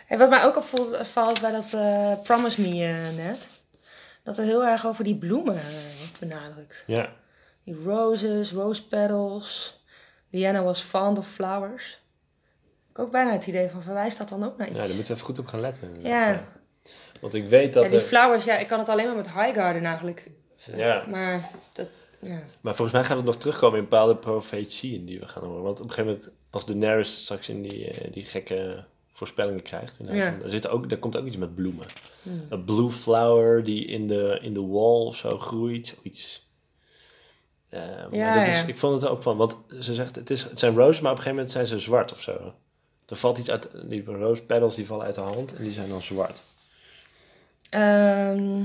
En 0.08 0.18
wat 0.18 0.30
mij 0.30 0.44
ook 0.44 0.58
opvalt 0.58 1.08
valt 1.08 1.42
bij 1.42 1.52
dat 1.52 1.74
eh, 1.74 2.14
Promise 2.24 2.62
Me 2.70 2.86
eh, 2.86 3.16
net. 3.26 3.48
Dat 4.24 4.38
er 4.38 4.44
heel 4.44 4.66
erg 4.66 4.86
over 4.88 5.04
die 5.04 5.16
bloemen 5.16 5.56
eh, 5.56 5.62
wordt 5.98 6.20
benadrukt. 6.20 6.84
ja, 6.88 7.14
Die 7.64 7.76
roses, 7.84 8.52
rose 8.52 8.88
petals. 8.88 9.78
Diana 10.30 10.64
was 10.64 10.82
fond 10.82 11.18
of 11.18 11.28
flowers. 11.28 12.00
Ik 12.90 12.96
heb 12.98 13.06
ook 13.06 13.12
bijna 13.12 13.32
het 13.32 13.48
idee 13.48 13.70
van 13.70 13.82
verwijst 13.84 14.18
dat 14.18 14.30
dan 14.30 14.44
ook 14.44 14.58
naar 14.58 14.68
iets. 14.68 14.76
ja, 14.78 14.84
daar 14.86 14.96
moeten 14.96 15.08
we 15.08 15.14
even 15.14 15.26
goed 15.26 15.40
op 15.40 15.48
gaan 15.48 15.60
letten. 15.60 16.02
Ja. 16.02 16.44
Want 17.22 17.34
ik 17.34 17.48
weet 17.48 17.74
dat... 17.74 17.84
Ja, 17.84 17.90
die 17.90 18.00
er- 18.00 18.06
flowers, 18.06 18.46
ja, 18.46 18.58
ik 18.58 18.68
kan 18.68 18.80
het 18.80 18.90
alleen 18.90 19.06
maar 19.08 19.16
met 19.16 19.34
Highgarden 19.34 19.86
eigenlijk. 19.86 20.32
Ja. 20.76 21.04
Maar 21.08 21.50
dat, 21.74 21.88
ja. 22.20 22.40
Maar 22.62 22.76
volgens 22.76 22.98
mij 22.98 23.06
gaat 23.06 23.18
het 23.18 23.26
nog 23.26 23.38
terugkomen 23.38 23.78
in 23.78 23.84
bepaalde 23.84 24.16
profetieën 24.16 25.06
die 25.06 25.20
we 25.20 25.28
gaan 25.28 25.44
horen. 25.44 25.64
Want 25.64 25.80
op 25.80 25.84
een 25.86 25.92
gegeven 25.92 26.12
moment, 26.16 26.32
als 26.50 26.66
Daenerys 26.66 27.22
straks 27.22 27.50
in 27.50 27.62
die, 27.62 28.10
die 28.12 28.26
gekke 28.26 28.84
voorspellingen 29.12 29.62
krijgt, 29.62 30.00
inderdaad, 30.00 30.38
Ja. 30.40 30.44
er, 30.44 30.50
zit 30.50 30.68
ook, 30.68 30.92
er 30.92 31.00
komt 31.00 31.18
ook 31.18 31.26
iets 31.26 31.38
met 31.38 31.56
bloemen. 31.56 31.88
Hmm. 32.24 32.46
Een 32.50 32.64
blue 32.64 32.90
flower 32.92 33.64
die 33.64 33.86
in 33.86 34.08
de, 34.08 34.40
in 34.42 34.54
de 34.54 34.62
wall 34.66 35.06
of 35.06 35.16
zo 35.16 35.38
groeit, 35.40 35.88
zoiets. 35.88 36.48
Eh, 37.70 37.80
maar 37.82 38.16
Ja, 38.16 38.40
dat 38.46 38.48
is. 38.48 38.64
Ik 38.66 38.78
vond 38.78 39.02
het 39.02 39.12
ook 39.12 39.24
van, 39.24 39.38
want 39.38 39.56
ze 39.80 39.94
zegt 39.94 40.16
het, 40.16 40.30
is, 40.30 40.44
het 40.44 40.60
zijn 40.60 40.76
roses, 40.76 41.02
maar 41.02 41.12
op 41.12 41.18
een 41.18 41.24
gegeven 41.24 41.36
moment 41.36 41.52
zijn 41.52 41.68
ze 41.68 41.80
zwart 41.80 42.12
of 42.12 42.22
zo. 42.22 42.54
Er 43.06 43.16
valt 43.16 43.38
iets 43.38 43.50
uit, 43.50 43.70
die 43.90 44.04
rose 44.06 44.44
petals 44.44 44.76
die 44.76 44.86
vallen 44.86 45.06
uit 45.06 45.16
de 45.16 45.22
hand 45.22 45.56
en 45.56 45.64
die 45.64 45.72
zijn 45.74 45.90
dan 45.90 46.02
zwart. 46.02 46.44
Ehm, 47.70 48.64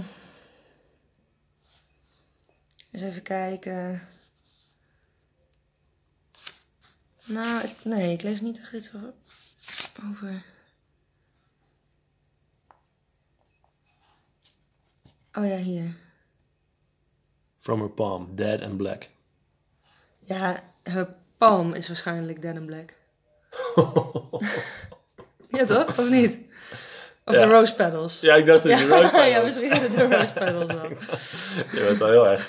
eens 2.90 3.02
even 3.02 3.22
kijken. 3.22 4.08
Nou, 7.26 7.64
ik- 7.64 7.84
nee, 7.84 8.12
ik 8.12 8.22
lees 8.22 8.40
niet 8.40 8.60
echt 8.60 8.72
iets 8.72 8.90
over. 8.96 9.12
Over... 10.10 10.42
Oh 15.38 15.46
ja, 15.46 15.56
hier. 15.56 15.94
From 17.60 17.80
her 17.80 17.88
palm, 17.88 18.28
dead 18.36 18.62
and 18.62 18.76
black. 18.76 19.08
Ja, 20.18 20.62
haar 20.82 21.14
palm 21.38 21.74
is 21.74 21.86
waarschijnlijk 21.88 22.42
dead 22.42 22.56
and 22.56 22.66
black. 22.66 22.92
Ja, 25.48 25.64
toch? 25.64 25.98
Of 25.98 26.08
niet? 26.08 26.38
Of 27.24 27.34
Ja. 27.34 27.40
de 27.40 27.52
rose 27.52 27.74
petals. 27.74 28.20
ja, 28.20 28.34
ik 28.34 28.46
dacht 28.46 28.62
dat 28.62 28.78
je 28.78 28.86
rose 28.86 29.02
petals. 29.10 29.28
ja, 29.28 29.42
misschien 29.42 29.68
zijn 29.68 29.82
het 29.82 29.96
de 29.96 30.16
rose 30.16 30.32
petals 30.32 30.66
wel. 30.72 30.88
Je 31.80 31.84
bent 31.86 31.98
wel 31.98 32.10
heel 32.10 32.26
erg. 32.28 32.48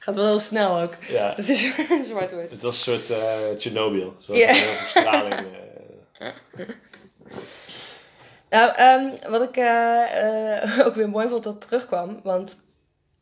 Gaat 0.00 0.14
wel 0.14 0.26
heel 0.26 0.40
snel 0.40 0.80
ook. 0.80 0.94
Ja. 1.04 1.32
Het 1.36 1.48
is 1.48 1.74
zwart 2.04 2.32
wordt. 2.32 2.50
Het 2.50 2.62
was 2.62 2.86
een 2.86 2.92
soort 3.02 3.10
eh 3.18 3.38
Chernobyl. 3.58 4.16
Ja. 4.26 4.52
straling. 4.86 5.34
eh. 5.34 5.79
Nou, 8.50 8.74
ehm, 8.74 9.30
wat 9.30 9.42
ik 9.42 9.56
eh, 9.56 10.62
eh, 10.62 10.78
ook 10.86 10.94
weer 10.94 11.08
mooi 11.08 11.28
vond 11.28 11.44
dat 11.44 11.60
terugkwam. 11.60 12.20
Want 12.22 12.56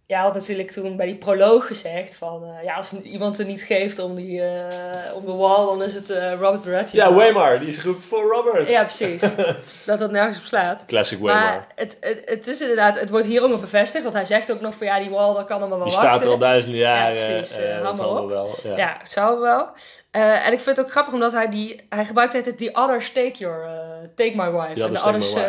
jij 0.08 0.18
had 0.18 0.34
natuurlijk 0.34 0.70
toen 0.70 0.96
bij 0.96 1.06
die 1.06 1.14
proloog 1.14 1.66
gezegd 1.66 2.16
van... 2.16 2.44
eh, 2.44 2.64
ja, 2.64 2.74
als 2.74 2.92
iemand 2.92 3.38
er 3.38 3.44
niet 3.44 3.62
geeft 3.62 3.98
om, 3.98 4.14
die, 4.14 4.42
eh, 4.42 5.14
om 5.14 5.24
de 5.24 5.32
wall, 5.32 5.66
dan 5.66 5.82
is 5.82 5.94
het 5.94 6.10
eh, 6.10 6.32
Robert 6.32 6.64
Baratheon. 6.64 7.04
ja, 7.04 7.12
Waymar, 7.12 7.58
die 7.58 7.68
is 7.68 7.76
geroept 7.76 8.04
voor 8.04 8.22
Robert. 8.22 8.68
Ja, 8.68 8.82
precies. 8.82 9.20
dat 9.86 9.98
dat 9.98 10.10
nergens 10.10 10.38
op 10.38 10.44
slaat. 10.44 10.84
Classic 10.86 11.18
Waymar. 11.18 11.42
Maar 11.42 11.66
het, 11.74 11.96
het, 12.00 12.22
het 12.24 12.46
is 12.46 12.60
inderdaad, 12.60 13.00
het 13.00 13.10
wordt 13.10 13.26
hier 13.26 13.42
ook 13.42 13.48
nog 13.48 13.60
bevestigd. 13.60 14.02
Want 14.02 14.14
hij 14.14 14.24
zegt 14.24 14.52
ook 14.52 14.60
nog 14.60 14.74
van 14.74 14.86
ja, 14.86 14.98
die 14.98 15.10
wall, 15.10 15.34
dat 15.34 15.46
kan 15.46 15.58
allemaal 15.58 15.78
wel 15.78 15.86
die 15.86 15.96
wachten. 15.96 16.12
staat 16.12 16.24
er 16.24 16.30
al 16.30 16.38
duizenden 16.38 16.80
jaren. 16.80 17.20
Ja, 17.20 17.26
precies, 17.26 17.56
dat 17.82 17.96
zal 17.96 18.22
op. 18.22 18.28
wel. 18.28 18.54
Ja. 18.62 18.76
Ja, 18.76 18.96
zou 19.04 19.40
wel. 19.40 19.68
En 20.10 20.52
ik 20.52 20.60
vind 20.60 20.76
het 20.76 20.86
ook 20.86 20.90
grappig 20.90 21.14
omdat 21.14 21.32
hij 21.32 21.48
die... 21.48 21.86
Hij 21.88 22.04
gebruikt 22.04 22.32
het 22.32 22.58
the 22.58 22.70
others 22.72 23.12
take 23.12 23.38
your... 23.38 23.68
take 24.14 24.32
my 24.34 24.50
wife. 24.50 24.74
The 24.74 24.84
en 24.84 24.92
de 24.92 24.98
others 24.98 25.34
my 25.34 25.42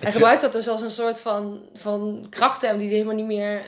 Hij 0.00 0.12
gebruikt 0.12 0.40
dat 0.40 0.52
dus 0.52 0.68
als 0.68 0.82
een 0.82 0.90
soort 0.90 1.20
van, 1.20 1.60
van 1.74 2.26
krachtterm 2.30 2.76
die 2.78 2.86
hij 2.86 2.96
helemaal 2.96 3.16
niet 3.16 3.26
meer... 3.26 3.62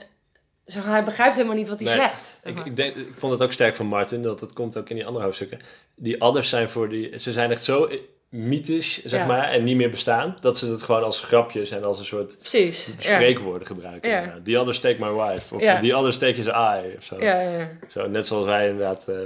Zeg, 0.64 0.82
maar, 0.84 0.92
hij 0.92 1.04
begrijpt 1.04 1.34
helemaal 1.34 1.56
niet 1.56 1.68
wat 1.68 1.80
hij 1.80 1.88
Nee, 1.88 1.96
zegt. 1.96 2.22
Ik, 2.44 2.64
ik, 2.66 2.76
denk, 2.76 2.94
ik 2.94 3.14
vond 3.14 3.32
het 3.32 3.42
ook 3.42 3.52
sterk 3.52 3.74
van 3.74 3.86
Martin, 3.86 4.22
dat 4.22 4.40
het 4.40 4.52
komt 4.52 4.76
ook 4.78 4.88
in 4.88 4.96
die 4.96 5.06
andere 5.06 5.24
hoofdstukken. 5.24 5.58
Die 5.94 6.20
others 6.20 6.48
zijn 6.48 6.68
voor 6.68 6.88
die... 6.88 7.18
Ze 7.18 7.32
zijn 7.32 7.50
echt 7.50 7.64
zo 7.64 7.90
mythisch, 8.28 9.04
zeg 9.04 9.20
Ja. 9.20 9.26
maar, 9.26 9.48
en 9.50 9.62
niet 9.64 9.76
meer 9.76 9.90
bestaan. 9.90 10.36
Dat 10.40 10.58
ze 10.58 10.66
het 10.70 10.82
gewoon 10.82 11.02
als 11.02 11.20
grapjes 11.20 11.70
en 11.70 11.84
als 11.84 11.98
een 11.98 12.04
soort 12.04 12.38
Precies. 12.38 12.86
Ja. 12.86 13.14
spreekwoorden 13.14 13.66
gebruiken. 13.66 14.10
Ja. 14.10 14.38
The 14.44 14.58
others 14.58 14.78
take 14.78 14.96
my 15.04 15.12
wife. 15.12 15.54
Of 15.54 15.60
Ja. 15.62 15.80
the 15.80 15.96
others 15.96 16.18
take 16.18 16.34
his 16.34 16.46
eye. 16.46 16.94
Of 16.96 17.04
zo. 17.04 17.16
Ja, 17.20 17.40
ja, 17.40 17.58
ja. 17.58 17.68
Zo, 17.88 18.08
net 18.08 18.26
zoals 18.26 18.46
wij 18.46 18.68
inderdaad 18.68 19.08
eh, 19.08 19.16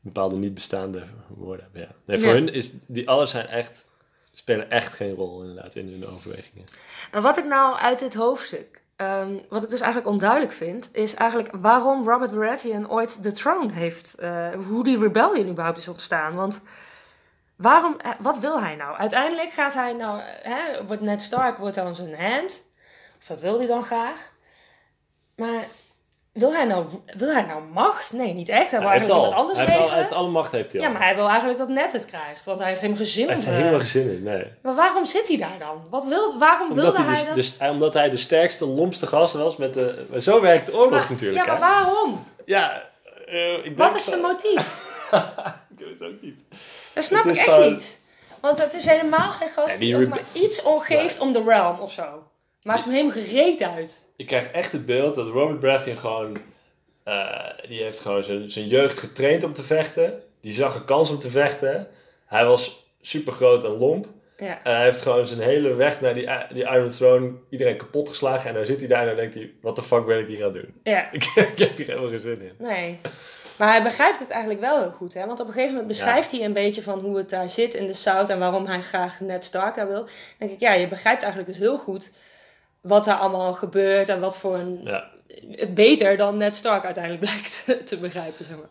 bepaalde 0.00 0.36
niet 0.36 0.54
bestaande 0.54 1.02
woorden 1.28 1.64
hebben. 1.64 1.80
Ja. 1.80 1.88
Nee, 2.04 2.18
voor 2.18 2.32
hun 2.32 2.52
is 2.52 2.70
die 2.86 3.08
alles 3.08 3.30
zijn 3.30 3.46
echt, 3.46 3.84
spelen 4.32 4.70
echt 4.70 4.92
geen 4.92 5.14
rol 5.14 5.40
inderdaad 5.40 5.74
in 5.74 5.88
hun 5.88 6.06
overwegingen. 6.08 6.64
En 7.10 7.22
wat 7.22 7.38
ik 7.38 7.44
nou 7.44 7.76
uit 7.76 7.98
dit 7.98 8.14
hoofdstuk, 8.14 8.82
ehm, 8.96 9.36
wat 9.48 9.62
ik 9.62 9.70
dus 9.70 9.80
eigenlijk 9.80 10.12
onduidelijk 10.12 10.52
vind, 10.52 10.88
is 10.92 11.14
eigenlijk 11.14 11.48
waarom 11.52 12.08
Robert 12.08 12.30
Baratheon 12.30 12.90
ooit 12.90 13.22
de 13.22 13.32
troon 13.32 13.70
heeft. 13.70 14.14
eh, 14.14 14.48
hoe 14.68 14.84
die 14.84 14.98
rebellion 14.98 15.48
überhaupt 15.48 15.78
is 15.78 15.88
ontstaan. 15.88 16.34
Want 16.34 16.60
waarom, 17.56 17.96
eh, 17.98 18.10
wat 18.18 18.38
wil 18.38 18.60
hij 18.60 18.76
nou? 18.76 18.96
Uiteindelijk 18.96 19.50
gaat 19.50 19.74
hij 19.74 19.92
nou, 19.92 20.20
hè, 20.42 20.86
wordt 20.86 21.02
Ned 21.02 21.22
Stark 21.22 21.58
wordt 21.58 21.74
dan 21.74 21.94
zijn 21.94 22.14
hand. 22.14 22.62
Of 23.18 23.26
dat 23.26 23.40
wil 23.40 23.58
hij 23.58 23.66
dan 23.66 23.82
graag. 23.82 24.30
Maar 25.36 25.66
wil 26.32 26.52
hij 26.52 26.64
nou, 26.64 26.86
wil 27.16 27.32
hij 27.32 27.42
nou 27.42 27.62
macht? 27.62 28.12
Nee, 28.12 28.32
niet 28.34 28.48
echt. 28.48 28.70
Hij 28.70 28.80
wil 28.80 28.88
hij 28.88 28.98
heeft 28.98 29.10
eigenlijk 29.10 29.34
al, 29.34 29.40
iemand 29.40 29.40
anders 29.40 29.58
hij 29.58 29.66
heeft, 29.66 29.78
al, 29.80 29.88
hij 29.90 29.98
heeft 29.98 30.12
alle 30.12 30.28
macht 30.28 30.52
heeft 30.52 30.72
hij 30.72 30.80
al. 30.80 30.86
Ja, 30.86 30.92
maar 30.92 31.02
hij 31.02 31.14
wil 31.14 31.28
eigenlijk 31.28 31.58
dat 31.58 31.68
Ned 31.68 31.92
het 31.92 32.04
krijgt. 32.04 32.44
Want 32.44 32.58
hij 32.58 32.68
heeft 32.68 32.80
helemaal 32.80 33.02
geen 33.04 33.12
zin 33.12 33.26
hij 33.26 33.34
om... 33.36 33.40
heeft 33.40 33.46
er 33.46 33.52
eh, 33.52 33.58
helemaal 33.58 33.80
geen 33.80 33.88
zin 34.02 34.10
in, 34.16 34.22
nee. 34.22 34.46
Maar 34.62 34.74
waarom 34.74 35.04
zit 35.04 35.28
hij 35.28 35.36
daar 35.36 35.58
dan? 35.58 35.86
Wat 35.90 36.04
wil, 36.04 36.38
waarom 36.38 36.70
Omdat 36.70 36.84
wilde 36.84 37.02
hij, 37.02 37.06
hij 37.06 37.34
dus, 37.34 37.56
dat... 37.58 37.58
dus, 37.60 37.70
omdat 37.70 37.94
hij 37.94 38.10
de 38.10 38.16
sterkste, 38.16 38.66
lompste 38.66 39.06
gast 39.06 39.34
was 39.34 39.56
met 39.56 39.74
de... 39.74 40.06
maar 40.10 40.20
Zo 40.20 40.40
werkt 40.40 40.66
de 40.66 40.74
oorlog 40.74 40.90
Maar- 40.90 41.10
natuurlijk, 41.10 41.44
Ja, 41.46 41.58
maar 41.58 41.68
hè? 41.78 41.82
waarom? 41.84 42.26
Ja, 42.44 42.82
eh, 43.26 43.52
ik 43.56 43.62
denk 43.64 43.76
Wat 43.78 43.94
is 43.94 44.04
zijn 44.04 44.20
motief? 44.20 44.60
ik 45.76 45.78
weet 45.78 45.98
het 45.98 46.08
ook 46.08 46.20
niet. 46.22 46.40
Dat 46.92 47.04
snap 47.04 47.24
Het 47.24 47.36
ik 47.36 47.46
echt 47.46 47.70
niet. 47.70 48.00
Want 48.40 48.58
het 48.62 48.74
is 48.74 48.86
helemaal 48.86 49.30
geen 49.30 49.48
gast 49.48 49.72
Ja, 49.72 49.78
die, 49.78 49.86
die 49.86 49.94
ook 49.94 50.00
rebe- 50.02 50.14
maar 50.14 50.24
iets 50.32 50.62
ongeeft 50.62 51.18
om 51.18 51.32
de 51.32 51.42
realm 51.46 51.80
of 51.80 51.92
zo. 51.92 52.22
Maakt 52.62 52.84
hem 52.84 52.92
helemaal 52.92 53.12
gereed 53.24 53.62
uit. 53.62 54.06
Ik 54.16 54.26
krijg 54.26 54.50
echt 54.50 54.72
het 54.72 54.86
beeld 54.86 55.14
dat 55.14 55.26
Robert 55.28 55.60
Baratheon 55.60 55.96
gewoon... 55.96 56.36
eh, 57.04 57.48
die 57.68 57.82
heeft 57.82 58.00
gewoon 58.00 58.24
zijn, 58.24 58.50
zijn 58.50 58.66
jeugd 58.66 58.98
getraind 58.98 59.44
om 59.44 59.52
te 59.52 59.62
vechten. 59.62 60.22
Die 60.40 60.52
zag 60.52 60.74
een 60.74 60.84
kans 60.84 61.10
om 61.10 61.18
te 61.18 61.30
vechten. 61.30 61.88
Hij 62.26 62.44
was 62.44 62.86
super 63.00 63.32
groot 63.32 63.64
en 63.64 63.78
lomp. 63.78 64.06
Ja. 64.36 64.60
En 64.62 64.74
hij 64.74 64.84
heeft 64.84 65.00
gewoon 65.02 65.26
zijn 65.26 65.40
hele 65.40 65.74
weg 65.74 66.00
naar 66.00 66.14
die, 66.14 66.28
die 66.52 66.62
Iron 66.64 66.90
Throne 66.90 67.32
iedereen 67.50 67.76
kapot 67.76 68.08
geslagen. 68.08 68.48
En 68.48 68.54
dan 68.54 68.64
zit 68.64 68.78
hij 68.78 68.88
daar 68.88 69.00
en 69.00 69.06
dan 69.06 69.16
denkt 69.16 69.34
hij, 69.34 69.52
wat 69.60 69.76
de 69.76 69.82
fuck 69.82 70.06
ben 70.06 70.18
ik 70.18 70.26
hier 70.26 70.44
aan 70.44 70.52
het 70.52 70.62
doen? 70.62 70.74
ja, 70.82 71.10
Ik, 71.12 71.24
ik 71.34 71.58
heb 71.58 71.76
hier 71.76 71.86
helemaal 71.86 72.08
geen 72.10 72.20
zin 72.20 72.40
in. 72.42 72.54
nee. 72.58 73.00
Maar 73.58 73.70
hij 73.70 73.82
begrijpt 73.82 74.20
het 74.20 74.30
eigenlijk 74.30 74.60
wel 74.60 74.78
heel 74.80 74.90
goed. 74.90 75.14
Hè? 75.14 75.26
Want 75.26 75.40
op 75.40 75.46
een 75.46 75.52
gegeven 75.52 75.70
moment 75.74 75.88
beschrijft 75.88 76.30
hij 76.30 76.44
een 76.44 76.52
beetje 76.52 76.82
van 76.82 76.98
hoe 76.98 77.16
het 77.16 77.30
daar 77.30 77.50
zit 77.50 77.74
in 77.74 77.86
de 77.86 77.94
South. 77.94 78.28
En 78.28 78.38
waarom 78.38 78.66
hij 78.66 78.80
graag 78.82 79.20
Ned 79.20 79.44
Stark 79.44 79.74
daar 79.74 79.88
wil. 79.88 80.00
Dan 80.04 80.08
denk 80.38 80.50
ik, 80.50 80.60
ja, 80.60 80.72
je 80.72 80.88
begrijpt 80.88 81.22
eigenlijk 81.22 81.52
dus 81.52 81.60
heel 81.60 81.78
goed 81.78 82.10
wat 82.82 83.04
daar 83.04 83.16
allemaal 83.18 83.52
gebeurt. 83.52 84.08
En 84.08 84.20
wat 84.20 84.38
voor 84.38 84.54
een... 84.54 84.80
Ja. 84.84 85.10
Beter 85.68 86.16
dan 86.16 86.36
Ned 86.36 86.54
Stark 86.56 86.84
uiteindelijk 86.84 87.24
blijkt 87.64 87.86
te 87.86 87.96
begrijpen, 87.96 88.44
zeg 88.44 88.56
maar. 88.56 88.68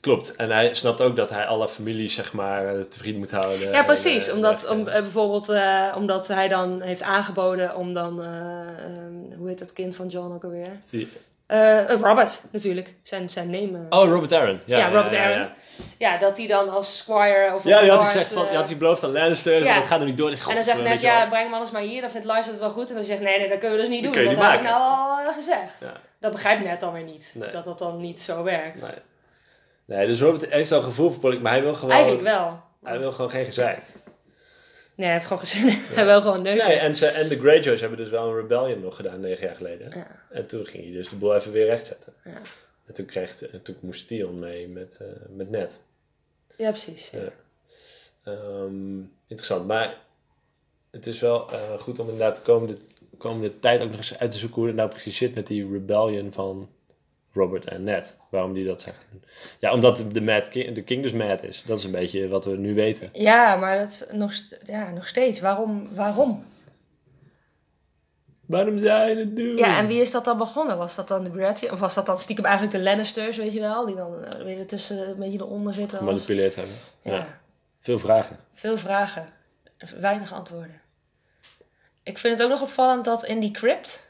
Klopt. 0.00 0.36
En 0.36 0.50
hij 0.50 0.74
snapt 0.74 1.00
ook 1.00 1.16
dat 1.16 1.30
hij 1.30 1.46
alle 1.46 1.68
families, 1.68 2.14
zeg 2.14 2.32
maar, 2.32 2.88
tevreden 2.88 3.18
moet 3.18 3.30
houden. 3.30 3.70
Ja, 3.72 3.84
precies. 3.84 4.24
En, 4.24 4.30
eh, 4.30 4.36
omdat, 4.36 4.68
om, 4.68 4.88
eh, 4.88 5.00
bijvoorbeeld, 5.02 5.48
eh, 5.48 5.94
omdat 5.96 6.28
hij 6.28 6.48
dan 6.48 6.80
heeft 6.80 7.02
aangeboden 7.02 7.76
om 7.76 7.92
dan, 7.92 8.22
eh, 8.22 8.84
ehm, 8.84 9.36
hoe 9.38 9.48
heet 9.48 9.58
dat 9.58 9.72
kind 9.72 9.96
van 9.96 10.06
John 10.06 10.32
ook 10.32 10.44
alweer? 10.44 10.70
Die- 10.90 11.08
Eh, 11.50 11.90
eh, 11.90 12.00
Robert, 12.00 12.42
natuurlijk. 12.52 12.94
Zijn, 13.02 13.30
zijn 13.30 13.50
name. 13.50 13.86
eh, 13.88 13.98
Oh, 13.98 14.08
Robert 14.08 14.32
Aaron. 14.32 14.60
Ja, 14.64 14.78
Ja, 14.78 14.86
Robert 14.88 15.12
ja, 15.12 15.22
Aaron. 15.24 15.38
Ja, 15.38 15.52
Ja, 15.98 16.18
dat 16.18 16.36
hij 16.36 16.46
dan 16.46 16.68
als 16.68 16.96
squire 16.96 17.54
of 17.54 17.64
ja 17.64 17.80
die 17.80 17.90
had 17.90 17.98
lord, 17.98 18.10
gezegd 18.10 18.32
van, 18.32 18.46
je 18.50 18.56
had 18.56 18.68
hij 18.68 18.76
beloofd 18.76 19.04
aan 19.04 19.12
Lannister, 19.12 19.64
dat 19.64 19.86
gaat 19.86 20.00
er 20.00 20.06
niet 20.06 20.16
door. 20.16 20.30
En 20.30 20.54
dan 20.54 20.64
zegt 20.64 20.82
net, 20.82 21.00
ja, 21.00 21.28
breng 21.28 21.44
hem 21.44 21.52
anders 21.52 21.70
maar 21.70 21.82
hier, 21.82 22.00
dan 22.00 22.10
vindt 22.10 22.26
Lysa 22.26 22.50
het 22.50 22.58
wel 22.58 22.70
goed. 22.70 22.88
En 22.88 22.94
dan 22.94 23.04
zegt 23.04 23.20
nee, 23.20 23.38
nee, 23.38 23.48
dat 23.48 23.58
kunnen 23.58 23.76
we 23.76 23.82
dus 23.82 23.92
niet 23.92 24.04
Dat 24.04 24.12
doen. 24.12 24.22
kun 24.22 24.30
je 24.30 24.36
Dat 24.36 24.44
niet 24.44 24.52
heb 24.52 24.60
ik 24.62 24.68
nou 24.68 25.26
al 25.26 25.32
gezegd. 25.32 25.74
Ja. 25.80 25.92
Dat 26.20 26.32
begrijpt 26.32 26.64
net 26.64 26.80
dan 26.80 26.92
weer 26.92 27.02
niet. 27.02 27.30
Nee. 27.34 27.50
Dat 27.50 27.64
dat 27.64 27.78
dan 27.78 27.96
niet 27.96 28.22
zo 28.22 28.42
werkt. 28.42 28.82
Nee. 28.82 28.90
nee, 29.84 30.06
dus 30.06 30.20
Robert 30.20 30.52
heeft 30.52 30.70
wel 30.70 30.82
gevoel 30.82 31.10
voor 31.10 31.20
politiek, 31.20 31.42
maar 31.42 31.52
hij 31.52 31.62
wil 31.62 31.74
gewoon, 31.74 31.90
Eigenlijk 31.90 32.22
wel. 32.22 32.62
hij 32.84 32.98
wil 32.98 33.12
gewoon 33.12 33.30
geen 33.30 33.44
gezeik. 33.44 33.78
Nee, 35.00 35.08
hij 35.08 35.18
heeft 35.18 35.26
gewoon 35.26 35.46
gezin. 35.46 35.68
hij 35.96 36.04
wil 36.04 36.20
gewoon 36.20 36.42
neuken. 36.42 36.68
Nee, 36.68 36.76
en, 36.76 36.94
ze, 36.94 37.06
en 37.06 37.28
de 37.28 37.38
Greyjoys 37.38 37.80
hebben 37.80 37.98
dus 37.98 38.10
wel 38.10 38.28
een 38.28 38.36
rebellion 38.36 38.80
nog 38.80 38.96
gedaan, 38.96 39.20
negen 39.20 39.46
jaar 39.46 39.56
geleden. 39.56 39.90
Ja. 39.94 40.06
En 40.30 40.46
toen 40.46 40.66
ging 40.66 40.84
hij 40.84 40.92
dus 40.92 41.08
de 41.08 41.16
boel 41.16 41.34
even 41.34 41.52
weer 41.52 41.66
rechtzetten. 41.66 42.12
Ja. 42.24 42.40
En 42.86 42.94
toen, 42.94 43.06
kreeg, 43.06 43.42
en 43.42 43.62
toen 43.62 43.76
moest 43.80 44.06
Theon 44.06 44.38
mee 44.38 44.68
met, 44.68 44.98
eh, 45.00 45.06
met 45.28 45.50
Ned. 45.50 45.78
Ja, 46.56 46.68
precies. 46.68 47.10
Ja. 47.10 47.32
Ehm, 48.24 48.98
interessant, 49.26 49.66
maar 49.66 49.98
het 50.90 51.06
is 51.06 51.20
wel 51.20 51.52
eh, 51.52 51.78
goed 51.78 51.98
om 51.98 52.08
inderdaad 52.08 52.36
de 52.36 52.42
komende, 52.42 52.76
komende 53.18 53.58
tijd 53.58 53.80
ook 53.80 53.88
nog 53.90 53.96
eens 53.96 54.18
uit 54.18 54.30
te 54.30 54.38
zoeken 54.38 54.58
hoe 54.58 54.66
het 54.66 54.76
nou 54.76 54.88
precies 54.88 55.16
zit 55.16 55.34
met 55.34 55.46
die 55.46 55.72
rebellion 55.72 56.32
van 56.32 56.68
Robert 57.32 57.64
en 57.64 57.82
Ned. 57.82 58.16
Waarom 58.30 58.52
die 58.52 58.66
dat 58.66 58.82
zeggen. 58.82 59.04
Ja, 59.58 59.72
omdat 59.72 60.04
de, 60.12 60.20
Mad 60.20 60.48
King, 60.48 60.74
de 60.74 60.82
King 60.82 61.02
dus 61.02 61.12
mad 61.12 61.42
is. 61.42 61.62
Dat 61.66 61.78
is 61.78 61.84
een 61.84 61.90
beetje 61.90 62.28
wat 62.28 62.44
we 62.44 62.56
nu 62.56 62.74
weten. 62.74 63.08
Ja, 63.12 63.56
maar 63.56 63.78
dat 63.78 64.06
nog, 64.12 64.32
ja, 64.64 64.90
nog 64.90 65.06
steeds. 65.06 65.40
Waarom? 65.40 65.88
Waarom? 65.94 66.44
Waarom 68.46 68.78
je 68.78 68.90
het 68.90 69.36
doen? 69.36 69.56
Ja, 69.56 69.78
en 69.78 69.86
wie 69.86 70.00
is 70.00 70.10
dat 70.10 70.24
dan 70.24 70.38
begonnen? 70.38 70.78
Was 70.78 70.94
dat 70.94 71.08
dan 71.08 71.24
de 71.24 71.30
Baratheon? 71.30 71.72
Of 71.72 71.80
was 71.80 71.94
dat 71.94 72.06
dan 72.06 72.16
stiekem 72.16 72.44
eigenlijk 72.44 72.76
de 72.76 72.82
Lannisters, 72.82 73.36
weet 73.36 73.52
je 73.52 73.60
wel? 73.60 73.86
Die 73.86 73.96
dan 73.96 74.24
eh, 74.24 74.42
weer 74.44 74.66
tussen 74.66 75.08
een 75.08 75.18
beetje 75.18 75.38
eronder 75.38 75.74
zitten. 75.74 75.98
Gemanipuleerd 75.98 76.54
hebben. 76.54 76.74
Ja. 77.02 77.12
Ja. 77.12 77.26
Veel 77.80 77.98
vragen. 77.98 78.36
Veel 78.52 78.78
vragen, 78.78 79.28
weinig 79.98 80.32
antwoorden. 80.32 80.80
Ik 82.02 82.18
vind 82.18 82.38
het 82.38 82.42
ook 82.42 82.52
nog 82.52 82.62
opvallend 82.62 83.04
dat 83.04 83.24
in 83.24 83.40
die 83.40 83.50
crypt 83.50 84.06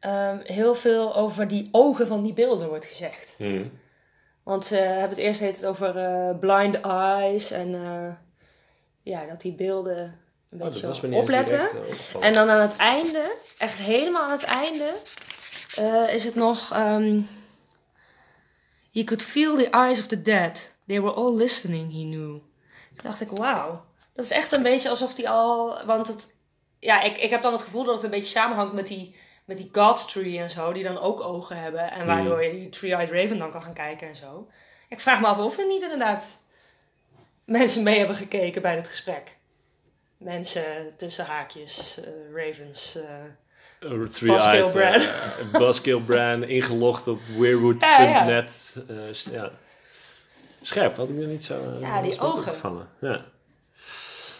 ehm, 0.00 0.38
heel 0.42 0.74
veel 0.74 1.14
over 1.16 1.48
die 1.48 1.68
ogen 1.72 2.06
van 2.06 2.22
die 2.22 2.32
beelden 2.32 2.68
wordt 2.68 2.84
gezegd. 2.84 3.34
Hm. 3.36 3.64
Want 4.42 4.64
ze 4.66 4.76
hebben 4.76 5.08
het 5.08 5.18
eerst 5.18 5.40
heet 5.40 5.56
het 5.56 5.66
over 5.66 5.96
eh, 5.96 6.38
blind 6.38 6.80
eyes 6.80 7.50
en 7.50 7.74
eh, 7.74 8.14
ja, 9.02 9.26
dat 9.26 9.40
die 9.40 9.52
beelden 9.52 10.18
een 10.50 10.62
Oh, 10.62 10.72
beetje 10.72 11.16
opletten. 11.16 11.68
direct, 11.72 12.14
eh. 12.14 12.26
En 12.26 12.32
dan 12.32 12.48
aan 12.48 12.60
het 12.60 12.76
einde, 12.76 13.36
echt 13.58 13.78
helemaal 13.78 14.22
aan 14.22 14.30
het 14.38 14.42
einde, 14.42 14.92
is 16.12 16.24
het 16.24 16.34
nog. 16.34 16.72
ehm 16.72 17.20
he 18.92 19.04
could 19.04 19.22
feel 19.22 19.56
the 19.56 19.70
eyes 19.70 19.98
of 20.00 20.06
the 20.06 20.22
dead. 20.22 20.72
They 20.86 21.00
were 21.00 21.14
all 21.14 21.34
listening, 21.34 21.92
he 21.92 22.02
knew. 22.02 22.38
Toen 22.94 23.02
dacht 23.02 23.20
ik, 23.20 23.30
wauw. 23.30 23.84
Dat 24.14 24.24
is 24.24 24.30
echt 24.30 24.52
een 24.52 24.62
beetje 24.62 24.88
alsof 24.88 25.14
die 25.14 25.28
al. 25.28 25.84
Want 25.86 26.06
het. 26.06 26.34
Ja, 26.78 27.02
ik, 27.02 27.16
ik 27.18 27.30
heb 27.30 27.42
dan 27.42 27.52
het 27.52 27.62
gevoel 27.62 27.84
dat 27.84 27.94
het 27.94 28.04
een 28.04 28.10
beetje 28.10 28.30
samenhangt 28.30 28.72
met 28.72 28.86
die, 28.86 29.14
met 29.50 29.58
die 29.58 29.68
God's 29.72 30.06
Tree 30.06 30.38
en 30.38 30.50
zo, 30.50 30.72
die 30.72 30.82
dan 30.82 30.98
ook 30.98 31.20
ogen 31.20 31.56
hebben. 31.56 31.90
En 31.90 32.06
waardoor 32.06 32.44
je 32.44 32.50
die 32.50 32.68
Three-Eyed 32.68 33.10
Raven 33.10 33.38
dan 33.38 33.50
kan 33.50 33.62
gaan 33.62 33.72
kijken 33.72 34.08
en 34.08 34.16
zo. 34.16 34.48
Ik 34.88 35.00
vraag 35.00 35.20
me 35.20 35.26
af 35.26 35.38
of 35.38 35.58
er 35.58 35.66
niet 35.66 35.82
inderdaad 35.82 36.40
mensen 37.44 37.82
mee 37.82 37.98
hebben 37.98 38.16
gekeken 38.16 38.62
bij 38.62 38.74
dit 38.74 38.88
gesprek. 38.88 39.36
Mensen 40.16 40.92
tussen 40.96 41.24
haakjes, 41.24 42.00
eh, 42.00 42.08
Ravens. 42.34 42.98
Uh, 43.80 44.04
Three-eyed, 44.04 44.72
Bran, 46.06 46.42
ingelogd 46.58 47.06
op 47.06 47.20
weirwood.net. 47.38 48.76
Ja. 49.30 49.50
Scherp, 50.62 50.96
had 50.96 51.08
ik 51.08 51.18
er 51.18 51.26
niet 51.26 51.44
zo 51.44 51.76
Ja, 51.80 52.02
die 52.02 52.20
ogen. 52.20 52.88
Ja. 53.00 53.24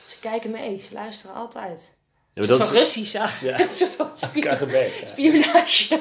Ze 0.07 0.18
kijken 0.20 0.51
mee, 0.51 0.79
ze 0.79 0.94
luisteren 0.94 1.37
altijd. 1.37 1.99
Ja, 2.35 2.47
Dat 2.47 2.57
van 2.57 2.66
is 2.66 2.73
Russisch, 2.73 3.12
ja. 3.12 3.31
Ja. 3.40 3.61
Een 3.61 3.73
soort 3.73 3.97
van 3.97 4.11
KGB. 4.33 5.05
spionage. 5.05 6.01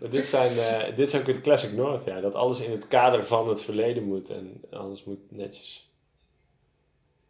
dit, 0.10 0.24
zijn, 0.26 0.58
eh, 0.58 0.96
dit 0.96 1.08
is 1.08 1.14
ook 1.20 1.26
het 1.26 1.40
Classic 1.40 1.72
North, 1.72 2.04
ja. 2.04 2.20
Dat 2.20 2.34
alles 2.34 2.60
in 2.60 2.70
het 2.70 2.86
kader 2.86 3.26
van 3.26 3.48
het 3.48 3.62
verleden 3.62 4.02
moet. 4.02 4.28
En 4.30 4.62
alles 4.70 5.04
moet 5.04 5.18
netjes... 5.30 5.90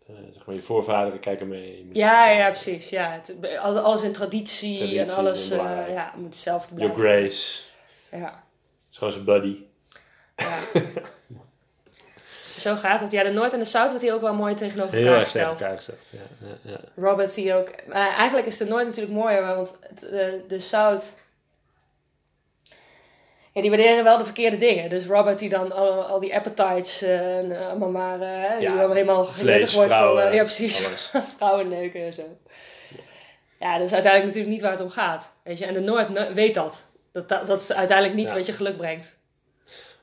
eh, 0.06 0.14
zeg 0.32 0.46
maar, 0.46 0.54
je 0.54 0.62
voorvaderen 0.62 1.20
kijken 1.20 1.48
mee. 1.48 1.88
ja, 1.92 2.28
ja, 2.30 2.48
precies. 2.48 2.88
Ja. 2.88 3.12
Het, 3.12 3.56
alles 3.58 4.02
in 4.02 4.12
traditie, 4.12 4.76
Traditie 4.78 5.00
en 5.00 5.10
alles 5.14 5.50
eh, 5.50 5.92
ja, 5.92 6.12
moet 6.16 6.24
hetzelfde 6.24 6.74
Your 6.74 6.92
blijven. 6.92 7.20
Grace. 7.30 7.60
Ja, 8.10 8.44
is 8.90 8.98
gewoon 8.98 9.12
zijn 9.12 9.24
buddy. 9.24 9.56
ja. 10.36 10.58
Zo 12.64 12.74
gaat 12.74 13.00
het. 13.00 13.12
Ja, 13.12 13.22
de 13.22 13.30
Noord 13.30 13.52
en 13.52 13.58
de 13.58 13.64
Zuid 13.64 13.88
wordt 13.88 14.02
hier 14.04 14.14
ook 14.14 14.20
wel 14.20 14.34
mooi 14.34 14.54
tegenover 14.54 14.98
elkaar 15.06 15.20
gesteld. 15.20 15.60
elkaar 15.60 15.76
gezegd. 15.76 15.98
Ja, 16.10 16.18
ja, 16.40 16.70
ja. 16.72 16.78
Robert 16.96 17.34
die 17.34 17.54
ook... 17.54 17.70
Maar 17.86 18.08
eigenlijk 18.16 18.46
is 18.46 18.56
de 18.56 18.64
Noord 18.64 18.84
natuurlijk 18.86 19.14
mooier, 19.14 19.46
want 19.46 19.74
de, 20.00 20.44
de 20.48 20.58
South... 20.58 21.14
Ja, 23.52 23.60
die 23.60 23.70
waarderen 23.70 24.04
wel 24.04 24.18
de 24.18 24.24
verkeerde 24.24 24.56
dingen. 24.56 24.90
Dus 24.90 25.06
Robert 25.06 25.38
die 25.38 25.48
dan 25.48 25.72
al, 25.72 26.04
al 26.04 26.20
die 26.20 26.34
appetites 26.34 27.02
eh, 27.02 27.38
en, 27.38 27.60
eh, 27.60 27.68
allemaal 27.68 27.90
maar... 27.90 28.20
eh, 28.20 28.58
die 28.58 28.70
wel 28.70 28.92
helemaal 28.92 29.24
gelukkig 29.24 29.72
wordt 29.72 29.90
vrouwen, 29.90 30.22
van... 30.22 30.30
eh, 30.30 30.36
ja, 30.36 30.42
precies. 30.42 30.78
vrouwen 31.36 31.68
neuken 31.68 32.04
en 32.04 32.14
zo. 32.14 32.22
Ja, 33.60 33.78
dat 33.78 33.86
is 33.86 33.92
uiteindelijk 33.92 34.24
natuurlijk 34.24 34.52
niet 34.52 34.60
waar 34.62 34.70
het 34.70 34.80
om 34.80 34.90
gaat. 34.90 35.32
Weet 35.42 35.58
je? 35.58 35.66
En 35.66 35.74
de 35.74 35.80
Noord 35.80 36.32
weet 36.34 36.54
dat. 36.54 36.84
Dat, 37.12 37.28
dat, 37.28 37.46
dat 37.46 37.60
is 37.60 37.72
uiteindelijk 37.72 38.16
niet 38.16 38.32
wat 38.32 38.46
je 38.46 38.52
geluk 38.52 38.76
brengt. 38.76 39.16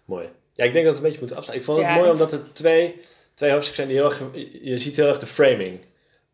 Mooi. 0.06 0.30
Ja, 0.54 0.64
ik 0.66 0.74
denk 0.74 0.86
dat 0.86 0.94
het 0.94 0.96
een 0.96 1.10
beetje 1.10 1.20
moeten 1.20 1.38
afsluiten. 1.38 1.56
Ik 1.56 1.64
vond 1.66 1.78
het 1.78 1.88
Ja, 1.88 1.94
mooi 1.94 2.18
dat- 2.18 2.32
omdat 2.32 2.32
er 2.48 2.54
twee, 2.54 3.02
twee 3.34 3.52
hoofdstukken 3.52 3.86
zijn 3.86 3.88
die 3.88 3.98
heel 3.98 4.34
erg... 4.36 4.62
Je, 4.64 4.78
ziet 4.78 4.96
heel 4.96 5.08
erg 5.08 5.20
de 5.20 5.26
framing. 5.26 5.80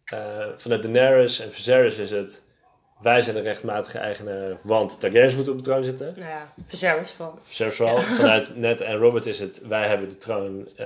Eh, 0.05 0.45
vanuit 0.57 0.81
Daenerys 0.83 1.39
en 1.39 1.53
Viserys 1.53 1.97
is 1.97 2.11
het... 2.11 2.45
Wij 3.01 3.21
zijn 3.21 3.35
de 3.35 3.41
rechtmatige 3.41 3.97
eigenaar, 3.97 4.57
want 4.63 4.99
Targaryens 4.99 5.35
moeten 5.35 5.51
op 5.53 5.57
de 5.59 5.63
troon 5.65 5.83
zitten. 5.83 6.13
Nou 6.17 6.29
ja, 6.29 6.53
Viserys 6.65 7.11
van. 7.11 7.39
Viserys 7.41 7.77
wel. 7.77 7.97
Vanuit 8.19 8.55
Ned 8.55 8.81
en 8.81 8.95
Robert 8.97 9.25
is 9.25 9.39
het... 9.39 9.61
Wij 9.67 9.87
hebben 9.87 10.09
de 10.09 10.17
troon 10.17 10.67
eh, 10.75 10.85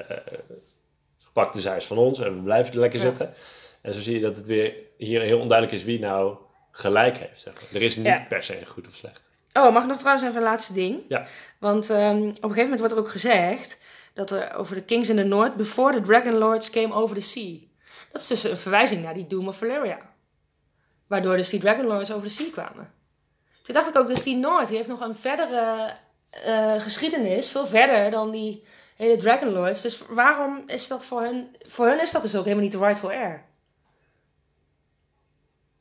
gepakt, 1.24 1.54
dus 1.54 1.64
hij 1.64 1.78
is 1.78 1.86
van 1.86 1.98
ons. 1.98 2.20
En 2.20 2.36
we 2.36 2.42
blijven 2.42 2.74
er 2.74 2.80
lekker 2.80 3.00
Ja. 3.00 3.06
zitten. 3.06 3.34
En 3.82 3.94
zo 3.94 4.00
zie 4.00 4.16
je 4.16 4.22
dat 4.22 4.36
het 4.36 4.46
weer 4.48 4.74
hier 4.98 5.22
heel 5.22 5.40
onduidelijk 5.40 5.78
is 5.78 5.84
wie 5.84 6.00
nou 6.00 6.38
gelijk 6.72 7.18
heeft. 7.18 7.42
Zeg 7.42 7.54
maar. 7.54 7.64
Er 7.74 7.82
is 7.82 7.96
niet 7.96 8.06
Ja. 8.06 8.26
per 8.30 8.44
se 8.44 8.60
een 8.60 8.66
goed 8.68 8.88
of 8.88 8.94
slecht. 8.96 9.30
Oh, 9.54 9.74
mag 9.74 9.82
ik 9.84 9.90
nog 9.90 9.98
trouwens 9.98 10.26
even 10.26 10.38
een 10.38 10.44
laatste 10.44 10.74
ding? 10.74 11.04
Ja. 11.08 11.26
Want 11.60 11.90
ehm, 11.90 12.18
op 12.18 12.26
een 12.26 12.34
gegeven 12.34 12.62
moment 12.62 12.80
wordt 12.80 12.94
er 12.94 13.00
ook 13.00 13.10
gezegd 13.10 13.78
dat 14.14 14.32
er 14.32 14.56
over 14.56 14.76
de 14.76 14.84
kings 14.84 15.10
in 15.10 15.16
the 15.16 15.24
north, 15.24 15.56
before 15.56 15.94
the 15.94 16.02
dragon 16.02 16.34
lords 16.34 16.70
came 16.70 16.94
over 16.94 17.16
the 17.16 17.22
sea. 17.22 17.58
Dat 18.12 18.22
is 18.22 18.28
dus 18.28 18.44
een 18.44 18.58
verwijzing 18.58 19.04
naar 19.04 19.14
die 19.14 19.28
Doom 19.28 19.48
of 19.48 19.58
Valyria. 19.58 19.98
Waardoor 21.08 21.38
dus 21.38 21.50
die 21.50 21.60
dragon 21.60 21.86
lords 21.86 22.12
over 22.12 22.24
de 22.24 22.34
sea 22.34 22.50
kwamen. 22.52 22.94
Toen 23.62 23.74
dacht 23.74 23.90
ik 23.90 23.96
ook, 23.96 24.08
dus 24.08 24.24
die 24.24 24.36
Noord, 24.36 24.68
die 24.68 24.78
heeft 24.78 24.90
nog 24.90 25.02
een 25.02 25.16
verdere 25.16 25.96
eh, 26.30 26.82
geschiedenis, 26.82 27.50
veel 27.50 27.68
verder 27.68 28.12
dan 28.12 28.32
die 28.32 28.64
hele 28.96 29.16
dragon 29.16 29.50
lords. 29.50 29.82
Dus 29.82 30.04
waarom 30.10 30.64
is 30.68 30.88
dat 30.88 31.06
voor 31.06 31.22
hun, 31.22 31.56
voor 31.68 31.88
hun 31.88 32.02
is 32.02 32.12
dat 32.12 32.22
dus 32.22 32.36
ook 32.36 32.44
helemaal 32.44 32.64
niet 32.64 32.74
de 32.74 32.78
rightful 32.78 33.10
heir. 33.10 33.46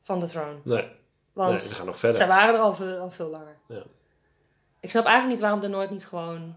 Van 0.01 0.19
de 0.19 0.27
throne. 0.27 0.59
Nee, 0.63 0.87
Want 1.33 1.59
nee 1.59 1.69
we 1.69 1.75
gaan 1.75 1.85
nog 1.85 1.99
verder. 1.99 2.17
zij 2.17 2.27
waren 2.27 2.55
er 2.55 2.61
al 2.61 2.75
veel, 2.75 2.97
al 2.97 3.09
veel 3.09 3.29
langer. 3.29 3.55
Ja. 3.67 3.83
Ik 4.79 4.89
snap 4.89 5.03
eigenlijk 5.05 5.33
niet 5.33 5.41
waarom 5.41 5.59
de 5.59 5.67
Noord 5.67 5.89
niet 5.89 6.05
gewoon 6.05 6.55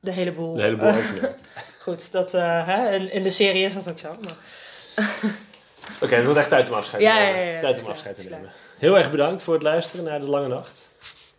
de 0.00 0.12
hele 0.12 0.32
boel... 0.32 0.54
De 0.54 0.62
hele 0.62 0.76
boel. 0.76 0.92
Goed, 1.84 2.12
dat, 2.12 2.34
eh, 2.34 2.66
hè, 2.66 2.90
in, 2.94 3.12
in 3.12 3.22
de 3.22 3.30
serie 3.30 3.64
is 3.64 3.74
dat 3.74 3.88
ook 3.88 3.98
zo. 3.98 4.16
Maar... 4.20 4.36
Oké, 6.02 6.14
het 6.14 6.24
wordt 6.24 6.38
echt 6.38 6.48
tijd 6.48 6.68
om 6.68 6.74
afscheid 6.74 7.02
te 7.02 7.08
Ja, 7.08 7.18
nemen. 7.18 7.36
ja, 7.36 7.42
ja, 7.46 7.52
ja, 7.52 7.60
tijd 7.60 7.82
om 7.82 7.88
afscheid 7.88 8.22
te 8.22 8.28
nemen. 8.28 8.50
Heel 8.78 8.96
erg 8.96 9.10
bedankt 9.10 9.42
voor 9.42 9.54
het 9.54 9.62
luisteren 9.62 10.04
naar 10.04 10.20
De 10.20 10.26
Lange 10.26 10.48
Nacht. 10.48 10.88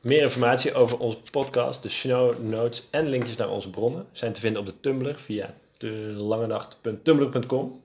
Meer 0.01 0.21
informatie 0.21 0.73
over 0.73 0.97
onze 0.97 1.17
podcast, 1.31 1.83
de 1.83 1.89
show 1.89 2.39
notes 2.39 2.83
en 2.89 3.07
linkjes 3.07 3.35
naar 3.35 3.49
onze 3.49 3.69
bronnen 3.69 4.07
zijn 4.11 4.33
te 4.33 4.39
vinden 4.39 4.61
op 4.61 4.67
de 4.67 4.79
Tumblr 4.79 5.15
via 5.19 5.53
delangenacht.tumblr.com. 5.77 7.81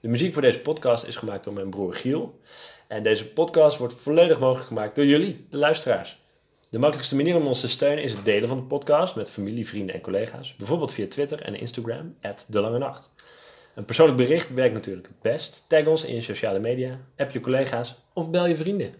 De 0.00 0.08
muziek 0.08 0.32
voor 0.32 0.42
deze 0.42 0.58
podcast 0.60 1.04
is 1.04 1.16
gemaakt 1.16 1.44
door 1.44 1.52
mijn 1.52 1.70
broer 1.70 1.94
Giel. 1.94 2.40
En 2.90 3.02
deze 3.02 3.26
podcast 3.26 3.78
wordt 3.78 3.94
volledig 3.94 4.38
mogelijk 4.38 4.66
gemaakt 4.66 4.96
door 4.96 5.04
jullie, 5.04 5.46
de 5.50 5.56
luisteraars. 5.56 6.18
De 6.70 6.78
makkelijkste 6.78 7.16
manier 7.16 7.36
om 7.36 7.46
ons 7.46 7.60
te 7.60 7.68
steunen 7.68 8.04
is 8.04 8.12
het 8.12 8.24
delen 8.24 8.48
van 8.48 8.56
de 8.56 8.62
podcast 8.62 9.16
met 9.16 9.30
familie, 9.30 9.66
vrienden 9.66 9.94
en 9.94 10.00
collega's. 10.00 10.56
Bijvoorbeeld 10.56 10.92
via 10.92 11.06
Twitter 11.06 11.42
en 11.42 11.54
Instagram, 11.54 12.16
De 12.46 12.60
Lange 12.60 12.78
Nacht. 12.78 13.10
Een 13.74 13.84
persoonlijk 13.84 14.18
bericht 14.18 14.54
werkt 14.54 14.74
natuurlijk 14.74 15.06
het 15.06 15.20
best. 15.20 15.64
Tag 15.68 15.86
ons 15.86 16.04
in 16.04 16.14
je 16.14 16.20
sociale 16.20 16.58
media, 16.58 17.00
app 17.16 17.30
je 17.30 17.40
collega's 17.40 17.94
of 18.12 18.30
bel 18.30 18.46
je 18.46 18.56
vrienden. 18.56 18.94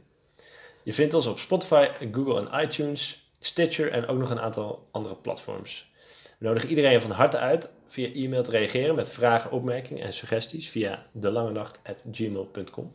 Je 0.83 0.95
vindt 0.95 1.15
ons 1.15 1.27
op 1.27 1.39
Spotify, 1.39 1.89
Google 2.13 2.49
en 2.49 2.63
iTunes, 2.63 3.31
Stitcher 3.41 3.93
en 3.93 4.07
ook 4.07 4.19
nog 4.19 4.31
een 4.31 4.41
aantal 4.41 4.89
andere 4.91 5.15
platforms. 5.15 5.91
We 6.39 6.47
nodigen 6.47 6.69
iedereen 6.69 7.01
van 7.01 7.11
harte 7.11 7.39
uit 7.39 7.71
via 7.87 8.13
e-mail 8.13 8.43
te 8.43 8.51
reageren 8.51 8.95
met 8.95 9.11
vragen, 9.11 9.51
opmerkingen 9.51 10.05
en 10.05 10.13
suggesties 10.13 10.69
via 10.69 11.07
delangenacht.gmail.com. 11.13 12.93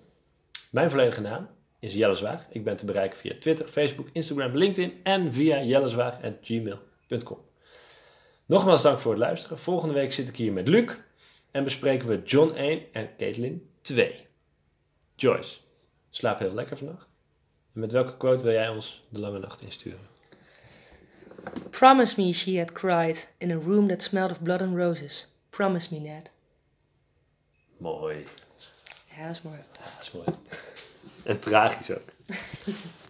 Mijn 0.75 0.89
volledige 0.89 1.21
naam 1.21 1.47
is 1.79 1.93
Jelle 1.93 2.15
Zwaag. 2.15 2.45
Ik 2.49 2.63
ben 2.63 2.77
te 2.77 2.85
bereiken 2.85 3.17
via 3.17 3.33
Twitter, 3.39 3.67
Facebook, 3.67 4.09
Instagram, 4.11 4.57
LinkedIn 4.57 4.99
en 5.03 5.33
via 5.33 5.63
jellezwaag.gmail.com. 5.63 7.37
Nogmaals 8.45 8.81
dank 8.81 8.99
voor 8.99 9.11
het 9.11 9.21
luisteren. 9.21 9.57
Volgende 9.57 9.93
week 9.93 10.13
zit 10.13 10.29
ik 10.29 10.35
hier 10.35 10.53
met 10.53 10.67
Luc 10.67 10.95
en 11.51 11.63
bespreken 11.63 12.07
we 12.07 12.21
John 12.23 12.53
1 12.55 12.93
en 12.93 13.09
Caitlin 13.17 13.69
2. 13.81 14.27
Joyce, 15.15 15.59
slaap 16.09 16.39
heel 16.39 16.53
lekker 16.53 16.77
vannacht. 16.77 17.07
En 17.73 17.79
met 17.79 17.91
welke 17.91 18.17
quote 18.17 18.43
wil 18.43 18.53
jij 18.53 18.69
ons 18.69 19.03
de 19.09 19.19
lange 19.19 19.39
nacht 19.39 19.61
insturen? 19.61 20.07
Promise 21.69 22.21
me, 22.21 22.33
she 22.33 22.57
had 22.57 22.71
cried, 22.71 23.33
in 23.37 23.51
a 23.51 23.57
room 23.57 23.87
that 23.87 24.03
smelled 24.03 24.31
of 24.31 24.41
blood 24.41 24.61
and 24.61 24.75
roses. 24.77 25.27
Promise 25.49 25.93
me, 25.93 25.99
Ned. 25.99 26.31
Mooi. 27.77 28.25
Ja, 29.17 29.27
dat 29.27 29.35
is 29.35 29.41
mooi. 29.41 29.57
Ja, 29.57 29.83
dat 29.97 30.01
is 30.01 30.11
mooi. 30.11 30.27
En 31.23 31.39
tragisch 31.39 31.91
ook. 31.91 32.09